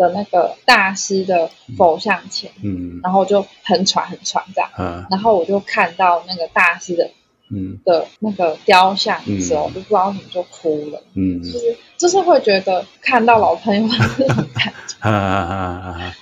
[0.00, 7.10] 的那个大师的佛像前，嗯，然后就很喘很喘这样，嗯，然后我就看到那个大师的，
[7.50, 7.78] 嗯。
[7.84, 9.74] 的那个雕像的时候，嗯。
[9.74, 16.16] 就不知道怎么就哭了，嗯，就是就是会觉得看到老朋友的那种感觉， 哈哈哈哈，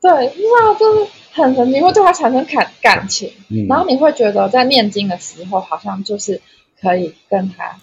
[0.00, 6.40] 对，不知道就是很神奇，会对他产生感感情，嗯，然后你会觉得在念经的时候，好像就是
[6.80, 7.78] 可以跟他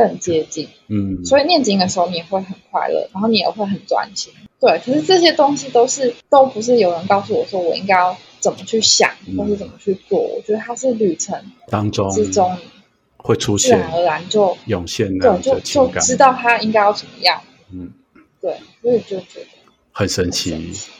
[0.00, 4.32] 更接近，嗯，所以念经的时候你也会很快乐，然后你也会很专心。
[4.58, 10.18] 对，可是这些东西都是都不是有人告诉我说我应该要怎么去想，嗯或是怎么去做。
[10.20, 12.56] 我觉得它是旅程当中之中
[13.18, 17.42] 会出现，自然而然就涌现那对，就就知道它应该要怎么样。
[17.70, 17.92] 嗯，
[18.40, 19.46] 对，所以就觉得
[19.92, 20.50] 很神很奇。
[20.50, 20.90] 神奇。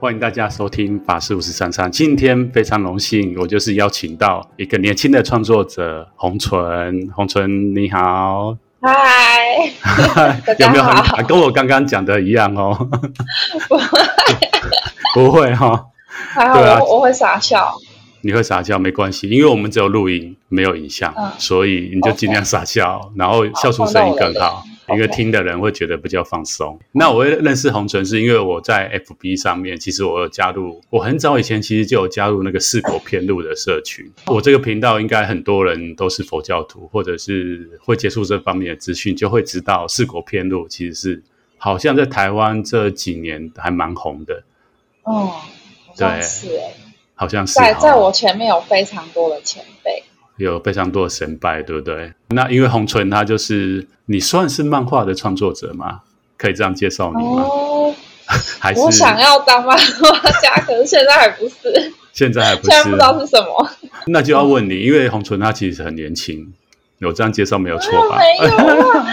[0.00, 1.90] 欢迎大家收听法师五十三三。
[1.90, 7.10] 今天非常荣幸，我就是邀请到一个年轻的创作者红唇。
[7.12, 9.72] 红唇你好，嗨，
[10.60, 12.88] 有没有很跟我刚刚讲的一样哦？
[13.68, 13.98] 不会，
[15.14, 15.86] 不会哈、哦。
[16.06, 17.74] 还好我、啊、我会傻笑。
[18.20, 24.62] 你会傻笑没关系，因为我们只有录音没有影像，嗯、所以你就尽量傻笑.然后笑出声音更好。
[24.90, 26.78] 因为听的人会觉得比较放松。
[26.92, 34.10] 那我会认识红唇，是因为我在 FB 上面，其实我有加入，我很早以前其实就有加入那个四国偏路的社群。
[34.26, 41.22] 我这个频道应该很多人都是佛教徒，或者是会接触这方面的资讯，就会知道四国偏路其实是
[41.56, 44.42] 好像在台湾这几年还蛮红的。
[45.02, 45.32] 哦，
[45.96, 46.74] 对，是哎，
[47.14, 50.04] 好像是在在我前面有非常多的前辈。
[50.38, 52.12] 有非常多的神拜，对不对？
[52.30, 56.00] 那因为红唇他就是你算是漫画的创作者吗？
[56.36, 57.42] 可以这样介绍你吗？
[57.42, 57.94] 哦，
[58.60, 61.92] 还是我想要当漫画家，可是现在还不是。
[62.12, 63.70] 现在还不是，现在不知道是什么。
[64.06, 66.52] 那就要问你，因为红唇他其实很年轻，
[66.98, 68.18] 有这样介绍没有错吧？
[68.18, 69.06] 没有啊。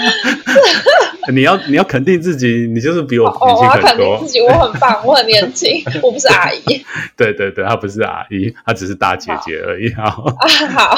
[1.33, 4.03] 你要你要肯定自己，你就是比我年轻很多。
[4.05, 6.85] 哦、我要肯定自己，我很棒，我很年轻， 我不是阿姨。
[7.17, 9.91] 对对对，她不是阿姨，她只是大姐姐而已。
[9.93, 10.23] 好，
[10.69, 10.95] 好。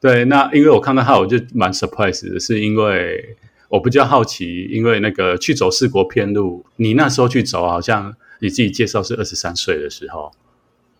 [0.00, 3.36] 对，那因为我看到她，我就蛮 surprise 的，是因为
[3.68, 10.32] 我比较好奇，因为那个去走四国片路，你那时候去走，好像你自己介绍是二十三岁的时候。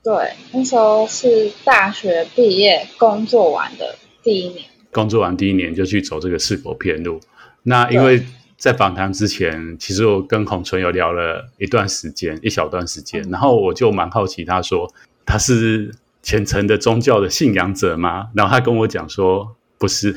[0.04, 4.66] 对，那时候是大学毕业工作完的第一年。
[4.92, 7.18] 工作完第一年就去走这个四国片路，
[7.64, 8.24] 那因为。
[8.58, 14.88] 在访谈之前，其实我跟洪纯有聊了一段时间，一小段时间，然后我就蛮好奇，他说
[15.26, 15.92] 他是
[16.22, 18.28] 虔诚的宗教的信仰者吗？
[18.34, 20.14] 然后他跟我讲说不是，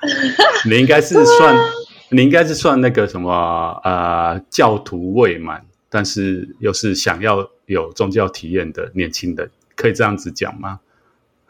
[0.66, 1.54] 你应该是算，
[2.08, 10.80] 你应该是算那个什么呃教徒未满，但是又是想要有宗教体验的年轻人，可以这样子讲吗？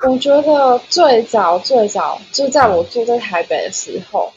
[0.09, 4.33] 我觉得最早最早就在我住在台北的时候。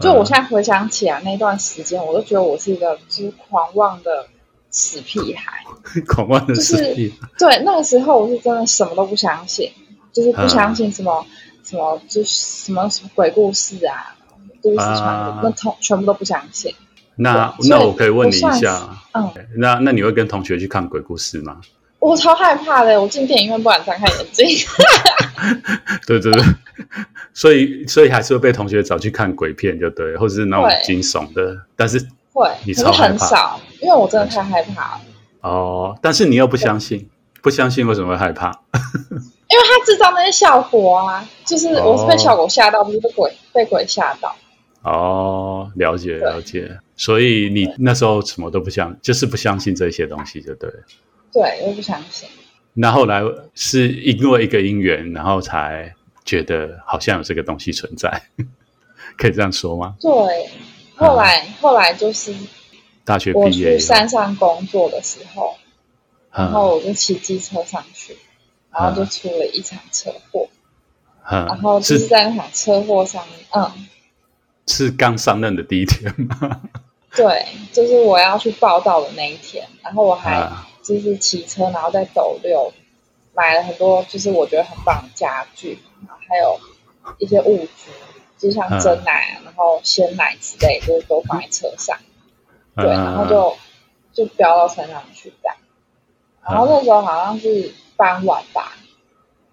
[0.00, 4.26] 就我现在回想起来那段时间，我都觉得我是一个就是狂妄的
[4.70, 5.62] 死屁孩，
[6.08, 7.28] 狂妄的死屁孩。
[7.36, 9.70] 就是对，那个时候我是真的什么都不相信，
[10.10, 14.16] 就是不相信什么、嗯、什么，就是什么什么鬼故事啊、
[14.62, 16.74] 都市传说，那同全部都不相信。
[17.16, 21.60] 那那我可以问你一下，嗯，那那你会跟同学去看鬼故事吗？
[22.02, 24.44] 我超害怕的，我进电影院不敢张开眼睛。
[26.04, 26.42] 对 对对，
[27.32, 31.56] 所以所以还是会被同学找去看鬼片，就对，或者是那种惊悚的。
[31.76, 35.00] 但是会，你超害怕，因为我真的太害怕了。
[35.42, 37.08] 哦，但是你又不相信，
[37.40, 38.50] 不相信为什么会害怕？
[38.74, 44.34] 因为他制造那些效果啊，就是我是被效果吓到，哦、不是被鬼被鬼吓到。
[44.82, 46.78] 哦，了解了解。
[46.96, 50.68] 所以你那时候什么都不相，就是不相信这些东西，就对。
[51.32, 52.28] 对，我不相信。
[52.74, 53.22] 那后来
[53.54, 55.94] 是因为一个因缘，然后才
[56.24, 58.22] 觉得好像有这个东西存在，
[59.18, 59.94] 可以这样说吗？
[60.00, 60.10] 对，
[60.96, 62.34] 后来、嗯、后来就是
[63.04, 65.56] 大学毕业，我去山上工作的时候，
[66.30, 68.16] 嗯、然后我就骑机车上去，
[68.70, 70.48] 然后就出了一场车祸，
[71.30, 73.70] 嗯、然后就是在那场车祸上面，嗯，
[74.66, 76.62] 是刚上任的第一天吗？
[77.14, 80.71] 对，就是我要去报到的那一天，然后我还、嗯。
[80.82, 82.72] 就是骑车，然后在斗六
[83.34, 86.60] 买了很多，就是我觉得很棒的家具，然后还有
[87.18, 87.90] 一些物资，
[88.38, 91.96] 就像蒸奶、嗯、然后鲜奶之类，就是都放在车上。
[92.74, 93.56] 嗯、对，然后就
[94.12, 95.56] 就飙到山上去带。
[96.44, 98.72] 然后那时候好像是傍晚吧，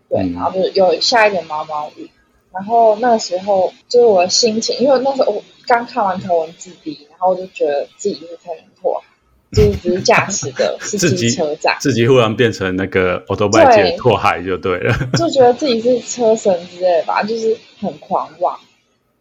[0.09, 2.09] 对，然后就有下一点毛毛雨。
[2.51, 9.05] 然后那个时候就是我的心情，因为那时候我刚看完头文字 D，然后我就觉得自己是天人拓海。
[9.51, 18.59] 就是只是驾驶的 是机车长，自己忽然变成那个欧兜拜界拓海就对了，就觉得自己是车神之类吧，就是很狂妄。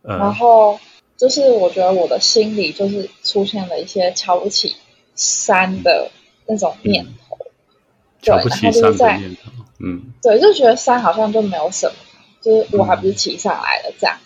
[0.02, 0.78] 嗯、然后
[1.16, 4.76] 就是我觉得我的心里就是出现了一些瞧不起
[5.14, 6.10] 山的
[6.46, 7.50] 那种念头，嗯、
[8.22, 9.20] 对，然后就是在
[9.80, 11.94] 嗯，对，就觉得山好像就没有什么，
[12.40, 14.16] 就是我还不是骑上来了这样，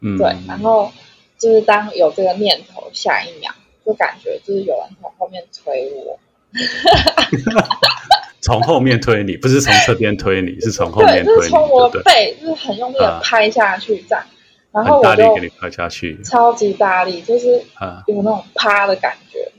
[0.00, 0.92] 嗯，对，然后
[1.38, 3.52] 就是当有这个念头，下一秒
[3.86, 6.18] 就感觉就是有人从后面推我，
[8.42, 14.22] 从后面推你，不是从侧边推你，是从后面推你，对，就是从我的背，就是很用力的拍下去这样。
[14.24, 14.34] 啊
[14.72, 17.62] 然后我就给你拍下去，超级大力，就是
[18.06, 19.50] 有那种趴的感觉。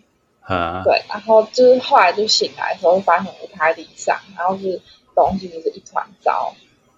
[0.42, 4.80] 啊，对，然后就是后来就醒来的时候，发现我趴在地上，然后是
[5.16, 6.54] 东西就是一团糟，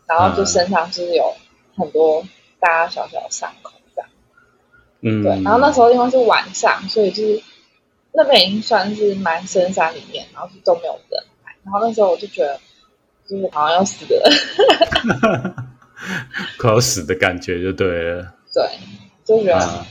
[0.05, 1.33] 然后就身上就是有
[1.77, 2.21] 很多
[2.59, 3.71] 大大小小的伤口。
[5.01, 7.41] 嗯，对，然后那时候因为是晚上，所以就是
[8.13, 12.59] 那边已经算是蛮深山里面，然后是都没有人来，然后那时候我就觉得
[13.27, 15.65] 就是好像要死了。
[16.57, 18.63] 快要死的感觉就对了，对，
[19.25, 19.85] 就觉得、啊、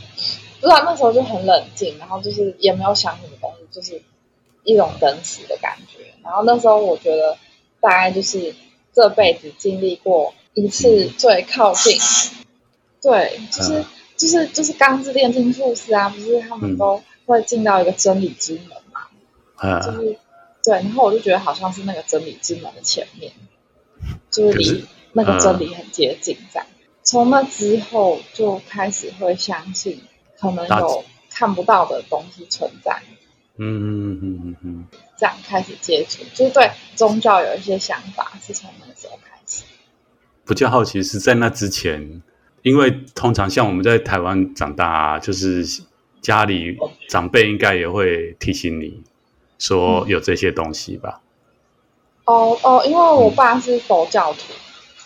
[0.58, 4.02] 不知道那时候就很冷静，然后就是也没有想什么东西，就是
[4.64, 5.98] 一种等死的感觉。
[6.24, 7.36] 然后那时候我觉得
[7.80, 8.54] 大概就是
[8.94, 12.46] 这辈子经历过一次最靠近，嗯、
[13.02, 19.06] 对，就是、啊、就是就是钢之炼金术师啊，不是他们都会进到一个真理之门嘛，
[19.56, 20.18] 啊、就是
[20.62, 23.32] 对，然后我就觉得好像是那个真理之门的前面，
[24.30, 24.84] 就是离。
[25.14, 26.66] 那个真理很接近，这样。
[27.02, 30.02] 从、嗯、那之后就开始会相信，
[30.38, 33.00] 可能有看不到的东西存在。
[33.56, 34.86] 嗯嗯嗯嗯嗯。
[35.16, 39.64] 这样开始接触，就是对宗教有一些想法，是从那个时候开始。
[40.44, 42.22] 不较好奇是在那之前，
[42.62, 45.64] 因为通常像我们在台湾长大、啊，就是
[46.20, 46.76] 家里
[47.08, 49.02] 长辈应该也会提醒你
[49.58, 51.20] 说有这些东西吧？
[52.24, 54.38] 哦哦，因为我爸是佛教徒。
[54.52, 54.58] 嗯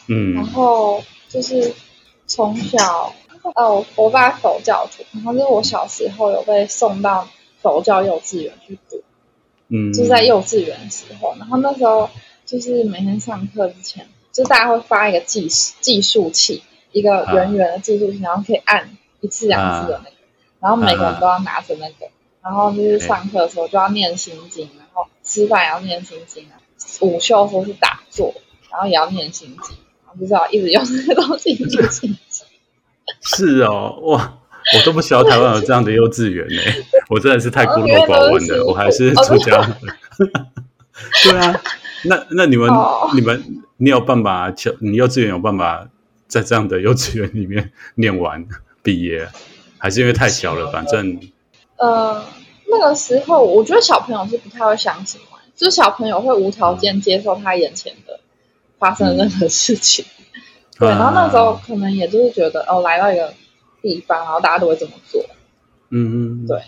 [0.09, 1.73] 嗯，然后就是
[2.27, 3.15] 从小，
[3.55, 7.29] 哦，我爸佛教徒，然后就是我小时候有被送到
[7.61, 9.01] 佛教幼稚园去读，
[9.69, 12.11] 嗯，就是在幼稚园的时候，然后那时候
[12.45, 18.91] 就是每天上课之前，就大家会发一个计计数器，一个圆圆的计数器，啊、然后可以按
[19.21, 20.19] 一次两次的那个，啊、
[20.61, 26.61] 然后每个人都要拿着那个，啊、然后就是上课的时候就要念心经，然后吃饭也要念心经啊，
[27.01, 28.35] 午休的时候是打坐，
[28.71, 29.77] 然后也要念心经。
[30.19, 32.47] 不知道一直用这个东西念心经。
[33.23, 34.39] 是哦，哇，
[34.77, 36.61] 我都不晓得台湾有这样的幼稚园呢。
[37.09, 39.77] 我真的是太孤陋寡闻了，我还是出家人。
[41.25, 41.59] 对啊，
[42.05, 44.53] 那那你们、哦、你们你有办法？
[44.81, 45.89] 你幼稚园有办法
[46.33, 48.47] 在这样的幼稚园里面念完
[48.83, 49.29] 毕业？
[49.77, 50.73] 还是因为太小了？
[50.73, 51.21] 反正
[51.77, 52.25] 呃，
[52.69, 55.21] 那个时候我觉得小朋友是不太会相信，
[55.55, 58.21] 就是小朋友会无条件接受他眼前的。
[58.79, 60.05] 发生任何事情，
[60.75, 63.33] 嗯、对，然后那时候可能也就是觉得、啊、哦，来到一个
[63.81, 65.25] 地方，然后大家都会这么做，
[65.91, 66.59] 嗯嗯，对，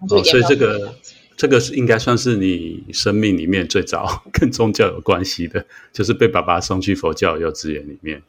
[0.00, 0.92] 哦，所以这个
[1.36, 8.20] 这个是应该算是你生命里面最早跟宗教有关系的，就是被爸爸送去佛教幼稚园里面，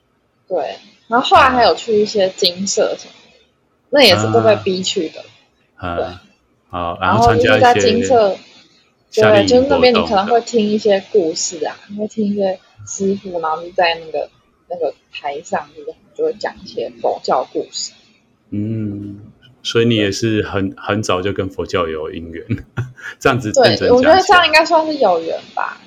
[0.47, 0.77] 对，
[1.07, 3.13] 然后后来还有去一些金色什么，
[3.89, 5.23] 那也是都被逼去的，
[5.75, 6.05] 啊、对，
[6.69, 8.37] 好，然后参加一些在金色，
[9.13, 12.59] 对，就是那边你可能会听一些故事啊，你会听一些。
[12.87, 14.29] 师傅，然后就在那个
[14.69, 17.93] 那个台上，就就会讲一些佛教故事。
[18.51, 19.21] 嗯，
[19.63, 22.45] 所以你也是很很早就跟佛教有因缘，
[23.19, 23.51] 这样子。
[23.53, 25.81] 对，我觉得这样应该算是有缘吧。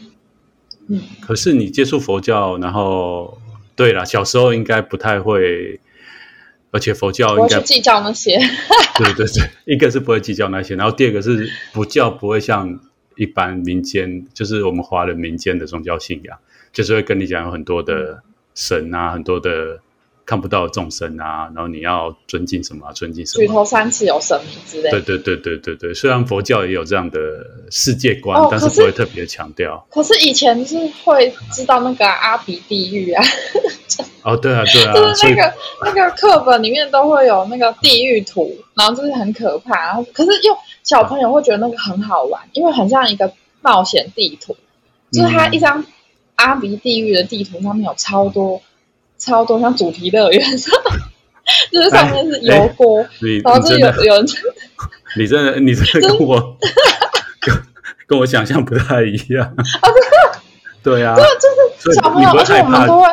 [0.89, 1.01] 嗯。
[1.21, 3.39] 可是你接触佛教，然后
[3.79, 5.79] 对啦，小时候应该不太会，
[6.73, 8.37] 而且佛教应该不计较那些。
[8.97, 12.81] 对对对，一个是不会计较那些，然后第二个是佛教不会像
[13.15, 16.37] 一般民间，就是我们华人民间的宗教信仰。
[16.71, 18.23] 就是会跟你讲有很多的
[18.55, 19.81] 神啊，很多的
[20.29, 23.47] 看不到的众生啊，然后你要尊敬什么，尊敬什么。
[23.47, 24.91] 举头三尺有神明之类。
[24.91, 27.19] 对对对对对对，虽然佛教也有这样的
[27.71, 29.87] 世界观，哦、但是不会特别强调。
[29.91, 33.25] 可是以前是会知道那个阿鼻地狱啊。
[34.23, 35.55] 哦，对啊， 对啊，就是那个
[35.87, 43.33] 那个课本里面都会有那个地狱图，然后就是很可怕，然后可是又小朋友会觉得那个很好玩，因为很像一个
[43.63, 44.55] 冒险地图，
[45.11, 45.87] 就是它一张。
[46.41, 48.63] 阿鼻地狱的地图上面有超多
[49.19, 50.43] 超多像主题乐园，
[51.73, 53.05] 就是上面是油锅，
[53.45, 54.27] 然后就有有人，
[55.19, 56.41] 你真的你真的跟我
[57.41, 57.63] 跟
[58.07, 59.55] 跟我想象不太一样。
[60.83, 61.25] 对啊，对，
[61.81, 63.09] 就是小朋友，而且我们都会，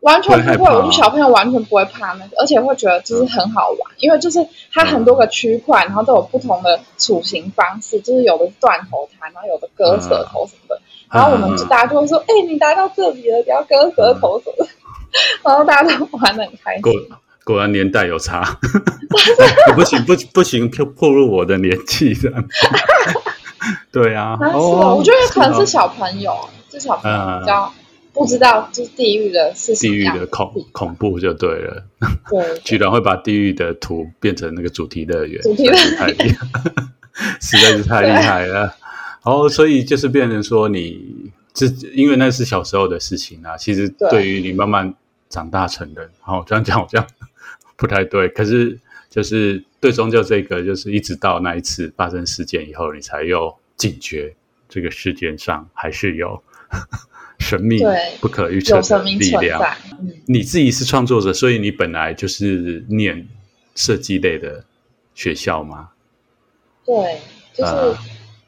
[0.00, 10.80] 完全不会，我觉得小朋友完全不会怕那个，而且会觉得就是很好玩，因为就是它很多个区块，然后都有不同的处刑方式，就是有的是断头台，然后有的割舌头什么的，
[11.12, 14.70] 然后我们就大家就会说，哎，你来到这里了，不要割舌头什么的，
[15.44, 16.82] 然后大家都玩的很开心。
[17.44, 18.58] 果然年代有差，
[19.76, 22.44] 不行不不行，破破入我的年纪这样。
[23.92, 26.34] 对啊，是我觉得可能是小朋友，
[26.70, 27.72] 是小朋友比较
[28.12, 31.84] 不知道，就是地狱的事情地狱的恐恐怖就对了。
[32.28, 36.46] 对， 居然会把地狱的图变成那个主题乐园，主题乐园太厉害，
[37.40, 38.74] 实在是太厉害了。
[39.24, 43.56] 然后所以就是变成说，你这因为那是小时候的事情啊。
[43.56, 44.94] 其实对于你慢慢
[45.28, 47.06] 长大成人，好这样讲我这样。
[47.78, 48.78] 不太对，可是
[49.10, 54.34] 就是对宗教这个，就是一直到那一次发生事件以后，你才又警觉，
[54.68, 56.42] 这个世界上还是有
[57.38, 57.82] 神秘、
[58.18, 59.62] 不可预测的力量。
[60.00, 63.28] 嗯、你自己是创作者，所以你本来就是念
[63.74, 64.64] 设计类的
[65.14, 65.90] 学校吗？
[66.86, 67.20] 对，
[67.52, 67.94] 就是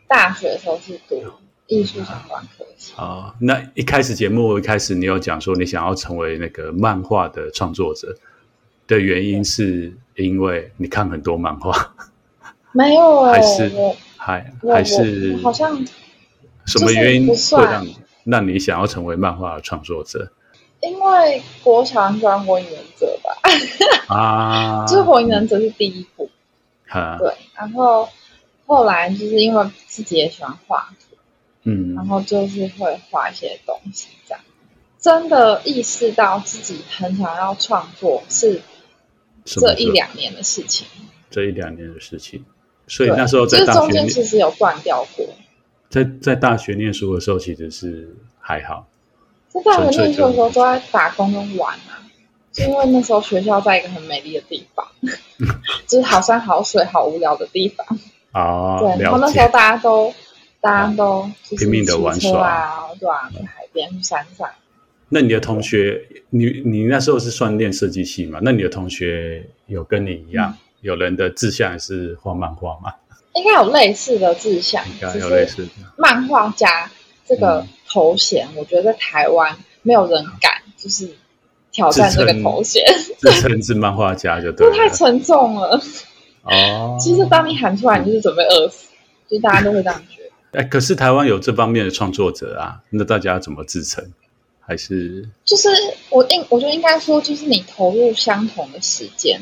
[0.06, 1.22] 大学的时候是读
[1.68, 2.92] 艺术相关科技。
[2.96, 8.16] 啊、哦，那一开始节目一开始，你有讲说你想要成为那个漫画的创作者。
[8.88, 11.94] 的原因是因为你看很多漫画，
[12.72, 13.72] 没有哎、欸，还是
[14.16, 15.84] 还还是好像
[16.64, 17.86] 什么原因会让
[18.24, 20.32] 让你想要成为漫画的创作者？
[20.80, 26.30] 因为国小喜欢火影忍者吧，啊， 就是火影忍者是第一部，
[26.88, 28.08] 啊、对，然后
[28.64, 31.07] 后来就是因为自己也喜欢画图，
[31.68, 34.40] 嗯，然后就是会画一些东西，这样
[34.98, 38.60] 真的意识到自己很想要创作是。
[39.50, 40.86] 这一两年的事情，
[41.30, 42.44] 这一两年的事情，
[42.86, 45.26] 所以那时候在大学，中间其实有断掉过。
[45.88, 48.86] 在在大学念书的时候，其实是还好。
[49.48, 52.04] 在大学念书的时候，都在打工跟玩啊，
[52.52, 54.86] 就因为那时候学校在一个很美丽的地方，
[55.88, 57.86] 就是好山好水好无聊的地方
[58.34, 58.76] 哦。
[58.82, 60.12] 对，然后那时候大家都
[60.60, 64.48] 大家都拼命的玩耍啊，对啊，去海边去山上。
[65.08, 68.40] 那你的同学，你你那时候是算练设计系嘛？
[68.42, 72.92] 那你的同学有跟你一样，嗯、有人的志向是画漫画吗？
[73.34, 75.70] 应该有类似的志向，应该有类似的。
[75.96, 76.90] 漫画家
[77.24, 81.08] 这个头衔，嗯、我觉得在台湾没有人敢就是
[81.70, 82.82] 挑战这个头衔，
[83.18, 85.80] 自称是漫画家就对了， 太沉重了。
[86.42, 88.88] 哦，其实当你喊出来，你就是准备饿死，
[89.30, 90.02] 就大家都会这样。
[90.52, 94.12] 哎，可是台湾有这方面的创作者啊，那大家怎么自称？
[94.60, 95.70] 还是就是
[96.10, 99.40] 我应我觉得应该说，就是你投入相同的时间，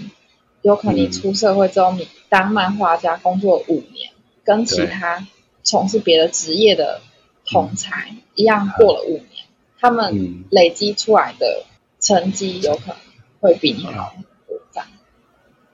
[0.62, 5.26] 有可能你出社会之后，你当漫画家工作五年，嗯、跟其他
[5.64, 7.00] 从事别的职业的
[7.44, 11.64] 同才一样过了五年，嗯、他们累积出来的
[11.98, 12.96] 成绩有可能
[13.40, 14.60] 会比你好很多。
[14.72, 14.88] 这样，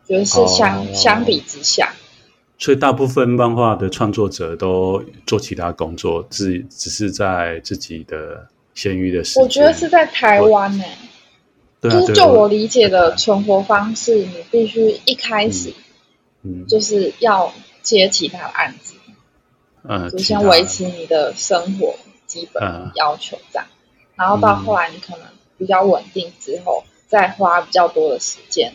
[0.08, 1.92] 觉得是相、哦、相比之下，
[2.62, 8.48] 所以大部分漫画的创作者都做其他工作，只只是在自己的。
[8.74, 10.84] 闲余的时间，我觉得是在台湾呢、
[11.82, 15.74] 就是就我理解的存活方式，你必须一开始，
[16.42, 17.52] 嗯，就是要
[17.82, 18.94] 接其他的案子，
[19.86, 22.62] 嗯，就先维持你的生活基本
[22.94, 23.76] 要求这样，嗯、
[24.16, 25.26] 然后到后来你可能
[25.58, 28.72] 比较稳定之后，再花比较多的时间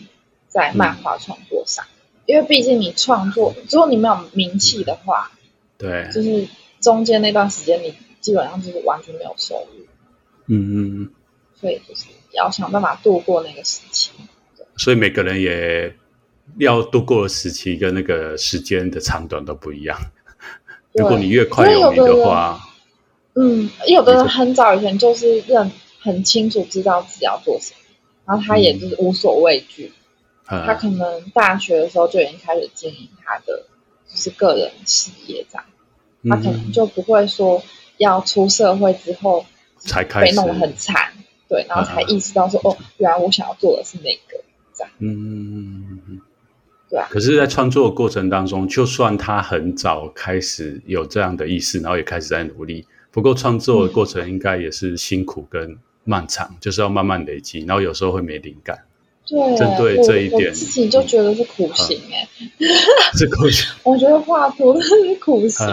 [0.48, 1.97] 在漫画创作上，嗯、
[2.28, 5.32] 因为毕竟你创作，如果你没有名气的话，
[5.80, 6.48] 对，就是
[6.82, 9.86] 中间那段时间你基本上就是完全没有收入。
[10.46, 11.10] 嗯嗯嗯，
[11.60, 14.12] 所以就是要想办法度过那个时期。
[14.76, 15.96] 所以每个人也
[16.58, 19.98] 要度过的时期跟那个时间的长短都不一样。
[20.94, 22.60] 如果你越快有名的话，
[23.36, 27.80] 嗯，有的人很早以前就是认很清楚知道自己要做什么，
[28.26, 29.94] 然后他也就是无所畏惧。
[30.50, 33.66] 嗯、他可能大学的时候就已经开始经营他的
[34.08, 35.66] 就是个人事业这样，
[36.30, 37.64] 他可能就不会说
[37.98, 39.46] 要出社会之后。
[39.80, 41.12] 才开始被弄得很惨，
[41.48, 46.20] 对，然后才意识到说，啊、哦，原来我想要做的是那个，这样，嗯，
[46.90, 47.08] 对啊。
[47.12, 58.84] 可是，在创作的过程当中，就算他很早开始有这样的意识，然后也开始在努力，不过创作的过程应该也是辛苦跟漫长，嗯、就是要慢慢累积，然后有时候会没灵感。
[59.28, 62.28] 对，针对这一点，自己就觉得是苦行哎，
[63.18, 63.70] 是苦行。
[63.84, 65.68] 我觉得画图是苦行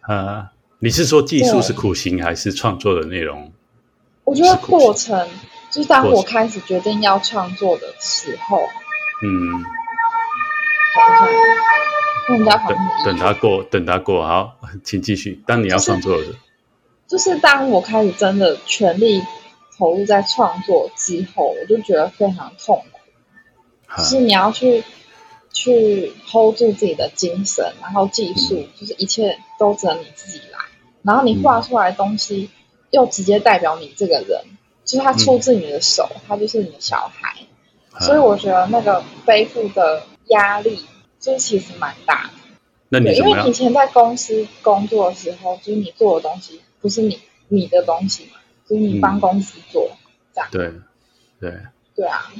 [0.00, 0.14] 啊。
[0.14, 3.52] 啊你是说技术是苦行，对还是创作的内容？
[4.22, 5.28] 我觉得过程
[5.72, 8.60] 就是当我开始决定要创作的时候，
[9.24, 9.64] 嗯，
[12.28, 12.58] 等等，
[13.04, 15.42] 等他过，等他过，好，请继续。
[15.46, 16.24] 当你要创作的
[17.08, 19.22] 就是当我开始真的全力
[19.78, 22.98] 投入在创作之后，我就觉得非常痛苦。
[23.96, 24.84] 就是你要去
[25.52, 30.58] 去 hold 住自己的精神，然后技术，嗯、就是一切都只能你自己来。
[31.02, 32.50] 然后你画出来的东西，
[32.90, 37.36] 又直接代表你这个人，嗯、就是它出自你的手，它就是你的小孩。
[37.94, 40.84] 嗯、所以我觉得那个背负的压力，
[41.18, 42.30] 就是其实蛮大的。
[42.90, 48.37] 那你因为以前在公司工作的时候，就是你做的东西不是你你的东西嘛，
[48.68, 49.96] 就是你帮公司做，嗯、
[50.34, 50.48] 这样。
[50.52, 50.72] 对，
[51.40, 51.60] 对，
[51.96, 52.32] 对啊。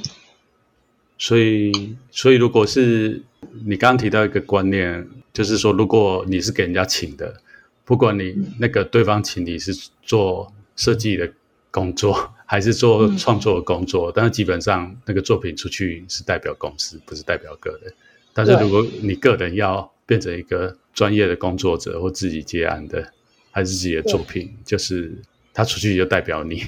[1.17, 3.21] 所以，所以如果是
[3.65, 7.41] 你刚刚提到一个观念，就是说，如果你是给人家请的，
[7.83, 11.29] 不管你那个对方请你是做设计的
[11.71, 17.93] 工作，还是做创作的工作，嗯、但是基本上那个作品出去是代表公司，不是代表个人。
[18.33, 23.11] 但是如果你个人要变成一个专业的工作者或自己接案的，
[23.51, 25.21] 还是自己的作品，就是
[25.53, 26.63] 他出去就代表你。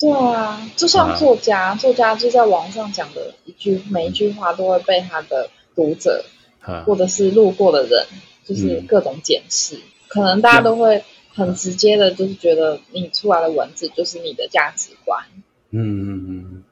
[0.00, 6.24] 对啊，就像作家，嗯、作家就在网上讲的一句，每一句话都会被他的读者，
[6.66, 8.06] 嗯、或者是路过的人，
[8.44, 9.74] 就是各种检视。
[9.74, 11.02] 嗯、可能大家都会
[11.34, 15.24] 很直接的，就是觉得你出来的文字就是你的价值观。
[15.70, 16.64] 嗯嗯嗯。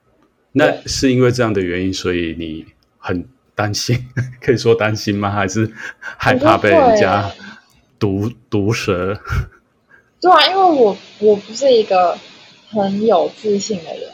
[0.52, 2.64] 那是因为这样的原因，所以你
[2.98, 4.06] 很担心，
[4.40, 5.32] 可以说担心吗？
[5.32, 7.32] 还是害怕被人家
[7.98, 9.20] 毒毒舌？
[10.26, 12.18] 对啊，因为我我不是一个。
[12.68, 14.10] 很有自信的人，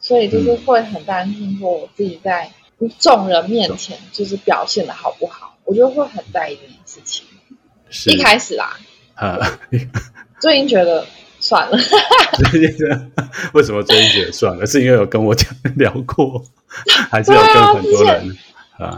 [0.00, 2.50] 所以就是会很担心说我自己在
[2.98, 7.24] 众人面前就是表现的好不好，我就会很在意这件事情。
[7.88, 8.76] 是一开始啦，
[9.14, 9.38] 啊，
[10.40, 11.06] 最近觉得
[11.38, 11.78] 算了。
[13.54, 14.66] 为什么最近觉得算了？
[14.66, 16.44] 是因为有跟我讲 聊过，
[17.08, 18.36] 还是有跟很多人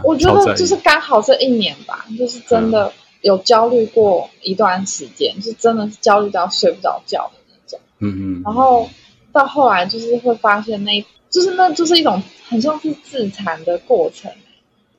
[0.03, 2.91] 我觉得就是刚好这一年吧，就是真的
[3.25, 7.79] 有焦虑过一段时间，是真的是焦虑到睡不着觉的那种。
[7.99, 8.89] 嗯嗯，然后。
[9.35, 14.31] 到后来就是会发现那，那就是那就是一种很像是自残的过程，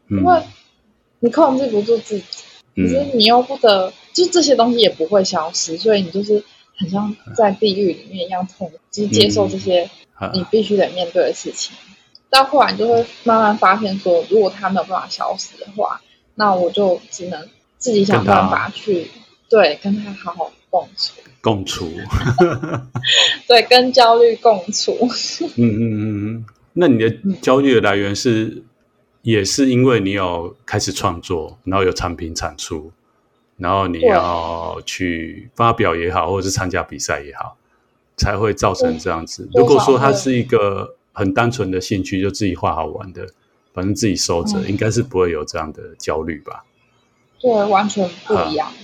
[0.09, 0.43] 嗯、因为
[1.21, 2.25] 你控制不住自己，
[2.75, 6.45] 可、嗯、是你又不得，就这些东西也不会消失，所以你就是
[6.77, 9.89] 很像在地狱里面一样痛，就是接受这些
[10.35, 11.75] 你必须得面对的事情。
[11.89, 11.97] 嗯、
[12.29, 16.03] 到后来就会慢慢发现说，如果它没有办法消失的话，
[16.35, 17.49] 那我就只能
[17.87, 19.07] 自己想办法去
[19.49, 21.13] 对跟他好好共处。
[21.41, 21.89] 共处，
[23.47, 24.99] 对，跟焦虑共处。
[25.55, 25.95] 嗯嗯嗯
[26.35, 27.09] 嗯，那你的
[27.41, 28.65] 焦虑的来源是，嗯、
[29.23, 32.91] 也是因为你有开始创作，然后有产品产出，
[33.59, 37.57] 然后你要去发表也好，或者是参加比赛也好，
[38.17, 39.49] 才会造成这样子。
[39.55, 43.25] 如果说它是一个很单纯的兴趣，就自己画好玩的，
[43.73, 46.65] 反正自己收着，嗯、应该是不会有这样的焦虑吧？
[47.55, 48.67] 对，完全不一样。
[48.69, 48.75] 啊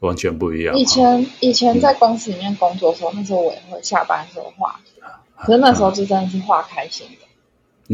[0.00, 0.78] 完全不一样。
[0.78, 4.78] 以前以前在公司里面工作的时候，嗯、那时候我也会下班的时候画，
[5.36, 7.26] 可是那时候就真的是画开心的。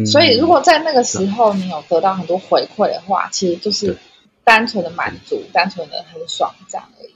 [0.03, 3.97] 嗯、所以如果在那个时候你有得到很多回馈的话，嗯、其实就是
[4.45, 7.15] 单纯的满足，单纯的很爽这样而已。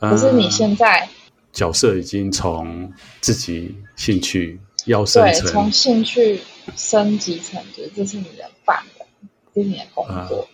[0.00, 1.08] 嗯、可是你现在
[1.50, 2.92] 角色已经从
[3.22, 6.42] 自己兴趣要升成，对，从兴趣
[6.76, 9.08] 升级成就是这是你的饭碗，
[9.54, 10.46] 这是你的工作，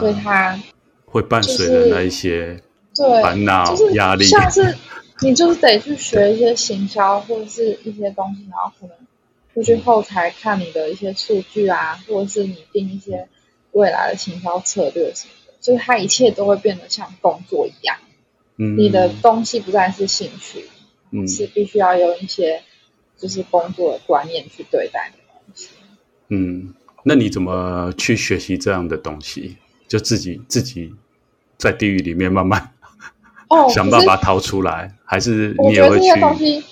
[0.00, 0.60] 所以它
[1.10, 2.62] 会伴随着那一些。
[2.92, 4.76] 对，烦恼、压力，像是
[5.20, 8.96] 你就是得去学一些行销或者是一些东西，然后可能
[9.54, 13.28] 出去后台看你的一些数据啊，或者是你定一些
[13.70, 17.96] 未来的行销策略什么的，就是它一切都会变得像工作一样。
[18.56, 20.68] 嗯，你的东西不再是兴趣，
[21.12, 22.60] 嗯，是必须要用一些
[23.16, 25.68] 就是工作的观念去对待的东西。
[26.28, 29.56] 嗯，那你怎么去学习这样的东西？
[29.90, 30.94] 就自己自己
[31.58, 32.72] 在地狱里面慢慢。
[33.48, 36.08] 哦， 想办法逃出来，还是你也会去？
[36.08, 36.64] 我觉得这些东西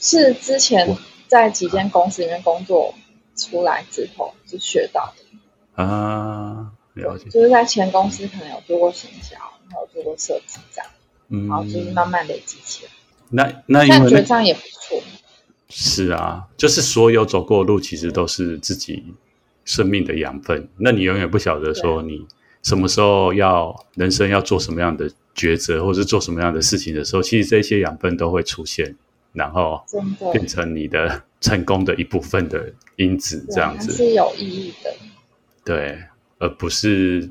[0.00, 0.98] 是之前
[1.28, 2.92] 在几间公司里面工作
[3.36, 6.72] 出来之后就学到的啊。
[6.94, 9.36] 了解，就是在前公司可能有做过行销，
[9.68, 10.90] 然后有做过设计这样，
[11.28, 12.90] 嗯，然后就是慢慢累积起来。
[13.28, 15.00] 那那因为那觉得这样也不错。
[15.68, 19.14] 是啊，就是所有走过的路，其实都是自己
[19.64, 20.68] 生命的养分。
[20.78, 22.26] 那你永远不晓得说你
[22.66, 25.08] 什么时候要人生要做什么样的。
[25.36, 28.96] 抉择，或是做什么样的事情的时候，其实这些养分都会出现，
[29.34, 29.84] 然后
[30.32, 34.90] 变成你的成功的一部分的因子，这样子是有意义的。
[35.62, 35.98] 对，
[36.38, 37.30] 而不是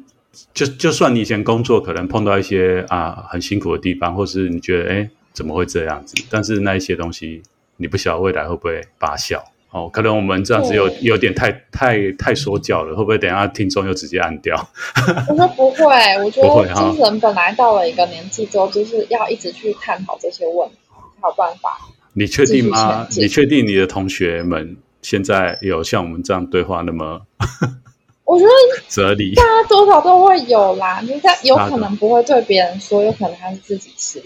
[0.53, 7.41] 就就算你以前工作可能碰到一些啊很辛苦的地方，或是你觉得哎怎么会这样子，但是那一些东西
[7.77, 9.41] 你不晓得未来会不会发酵。
[9.75, 14.55] 哦，可能我们这样子有对有点太太太说教了，会不会等一下听众又直接按掉？
[15.27, 15.83] 我说不会，
[16.23, 20.75] 我觉得就是人本来到了一个年纪之后，就是要一直去探讨这些问题，
[21.21, 21.77] 才有办法
[22.13, 23.05] 你确定吗？
[23.17, 27.23] 你确定你的同学们现在有像我们这样对话那么？
[28.23, 28.51] 我觉得
[28.87, 31.01] 哲理，大家多少都会有啦。
[31.03, 34.23] 你在有可能不会对别人说，有可能他是自己思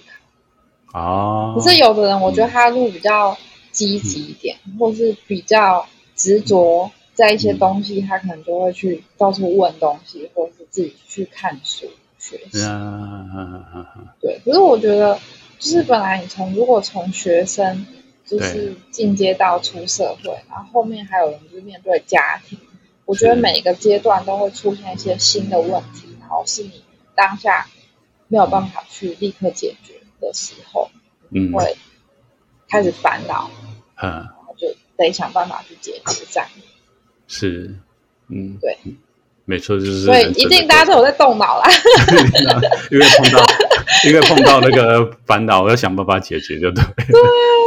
[0.93, 0.99] 考。
[0.99, 1.55] 哦。
[1.57, 3.35] 可是有的人，我觉得他路比较
[3.71, 12.61] 积极一点，嗯、或是比较执着在一些东西，嗯、他可能就会去到处问东西，或者是自己去看书学习。
[12.63, 15.19] 嗯、对，可是我觉得，
[15.59, 17.85] 就是本来你从如果从学生
[18.25, 22.59] 就是进阶到出社会，然后后面还有人就是面对家庭。
[23.05, 26.83] 我觉得每一个阶段都会出现一些新的问题，然后是你
[27.15, 27.67] 当下
[28.27, 30.91] 没有办法去立刻解决的时候，
[31.31, 31.75] 嗯，会
[32.69, 33.49] 开始烦恼，
[34.01, 36.47] 嗯，然后就得想办法去解决这样。
[37.27, 37.73] 是，
[38.29, 38.77] 嗯，对，
[39.45, 41.67] 没错，就是所以一定大家都有在动脑啦，
[42.91, 43.45] 因为碰到
[44.05, 47.15] 因为碰到那个烦恼，我要想办法解决，就对，对，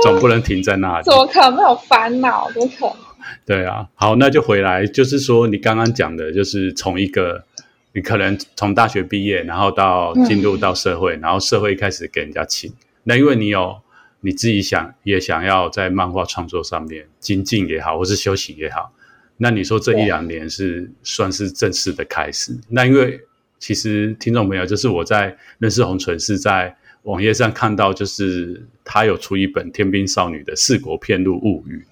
[0.03, 1.55] 总不能停在那里，怎么可能？
[1.57, 2.51] 没有烦恼？
[2.53, 2.97] 怎么可能？
[3.45, 7.45] 对啊，好，那就回来，就是说你刚刚讲的，就是从一个
[7.93, 12.73] 你可能从大学毕业，然后到进入到社会，嗯、然后社会开始给人家请，
[13.05, 13.81] 那因为你有
[14.23, 18.91] 你自己想也想要在漫画创作上面精进也好，或是修行也好，
[19.37, 22.59] 那你说这一两年是算是正式的开始。
[22.71, 23.21] 那因为
[23.59, 31.85] 其实听众朋友，就是我在认识红唇是在网页上看到，就是他有出一本《天兵少女的四国片路物语》，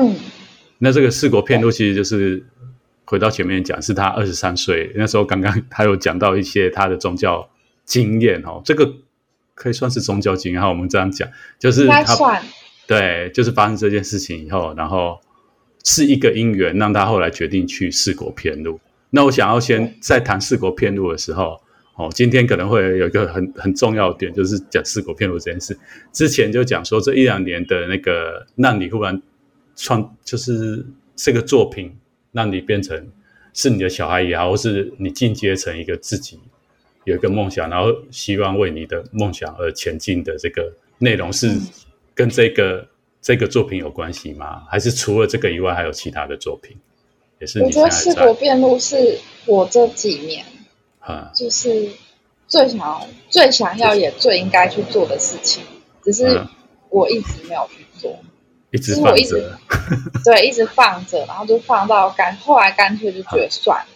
[0.00, 0.14] 嗯。
[0.78, 2.44] 那这个四国片路其实就是
[3.06, 7.48] 回到前面讲，是他二十三岁那时候，刚刚他有讲到一些他的宗教
[7.84, 8.92] 经验哦，这个
[9.54, 10.68] 可以算是宗教经验哈。
[10.68, 12.04] 我们这样讲，就是他
[12.86, 15.20] 对，就是发生这件事情以后，然后
[15.84, 18.78] 是一个因缘让他后来决定去四国偏路。
[19.10, 21.60] 那我想要先在谈四国偏路的时候，
[21.96, 25.78] 哦，今天可能会有一个很很重要的点，就是讲四国偏路这件事。
[26.12, 29.22] 之前就讲说这一两年的那个让你忽然。
[29.76, 30.86] 创就是
[31.16, 31.96] 这个作品，
[32.30, 33.08] 让你变成
[33.52, 36.38] 是你的小孩也好，或是你进阶成一个自己
[37.04, 41.50] 有一个梦想，然后希望为你的梦想而前进的这个内容，是
[42.14, 42.88] 跟这个、嗯、
[43.22, 44.62] 这个作品有关系吗？
[44.68, 46.76] 还是除了这个以外，还有其他的作品？
[47.40, 47.62] 也是。
[47.62, 50.44] 我觉得四国辩路是我这几年
[51.00, 51.88] 啊，就是
[52.46, 55.62] 最想要、最想要也最应该去做的事情，
[56.02, 56.46] 只是
[56.90, 58.18] 我一直没有去做。
[58.70, 59.58] 一直放着，
[60.24, 63.86] 对，一直放着，然后就放到干，后来干脆就觉得算了，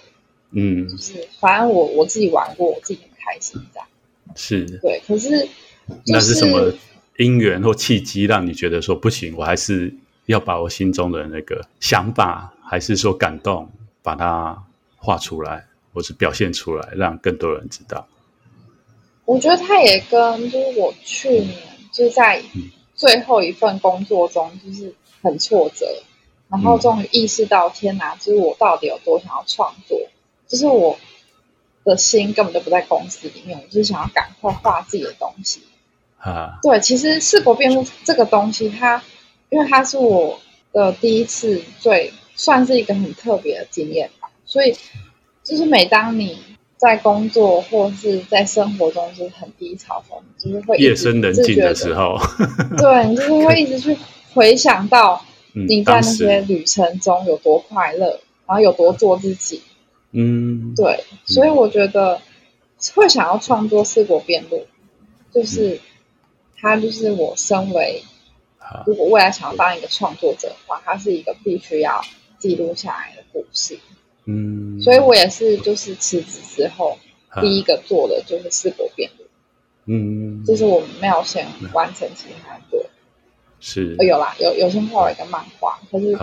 [0.50, 3.88] 嗯，就是反正我我自己玩过，我自己很开心这样，
[4.34, 5.48] 是，对，可是、就是、
[6.06, 6.72] 那是什么
[7.16, 9.94] 因缘或契机让你觉得说不行，我还是
[10.26, 13.70] 要把我心中的那个想法，还是说感动，
[14.02, 14.64] 把它
[14.96, 18.06] 画出来，或是表现出来，让更多人知道。
[19.24, 21.56] 我觉得他也跟就是我去年
[21.92, 22.42] 就是在。
[22.54, 25.86] 嗯最后一份工作中，就是很挫折，
[26.48, 29.96] 然后终于意识到，天哪，就是我到底有多想要创作，
[30.48, 30.98] 就是我
[31.84, 35.62] 的心根本就不在公司里面，我就是想要赶快画自己的东西。
[36.18, 39.02] 啊，对，其实四国遍路这个东西，它
[39.50, 40.40] 因为它是我
[40.72, 44.74] 的第一次，最算是一个很特别的经验吧，所以
[45.44, 46.38] 就是每当你。
[46.78, 52.16] 在工作或是在生活中就是很低潮中，就是会夜深人静的时候，
[52.78, 53.98] 对，你就是会一直去
[54.32, 59.60] 回想到你在那些旅程中有多快乐，嗯、然后有多做自己。
[60.12, 62.20] 嗯，对，所以我觉得
[62.94, 64.66] 会想要创作四国遍路，
[65.32, 65.80] 就是
[66.56, 68.02] 它就是我身为
[68.86, 72.02] 如果未来想要当一个创作者的话，它是一个必须要
[72.38, 73.78] 记录下来的故事。
[74.24, 76.98] 嗯，所以我也是，就是辞职之后
[77.40, 79.24] 第一个做的就是四国遍路，
[79.86, 82.86] 嗯，就是我们没有先完成其他的，
[83.58, 86.14] 是，有啦，有有先画了一个漫画，可是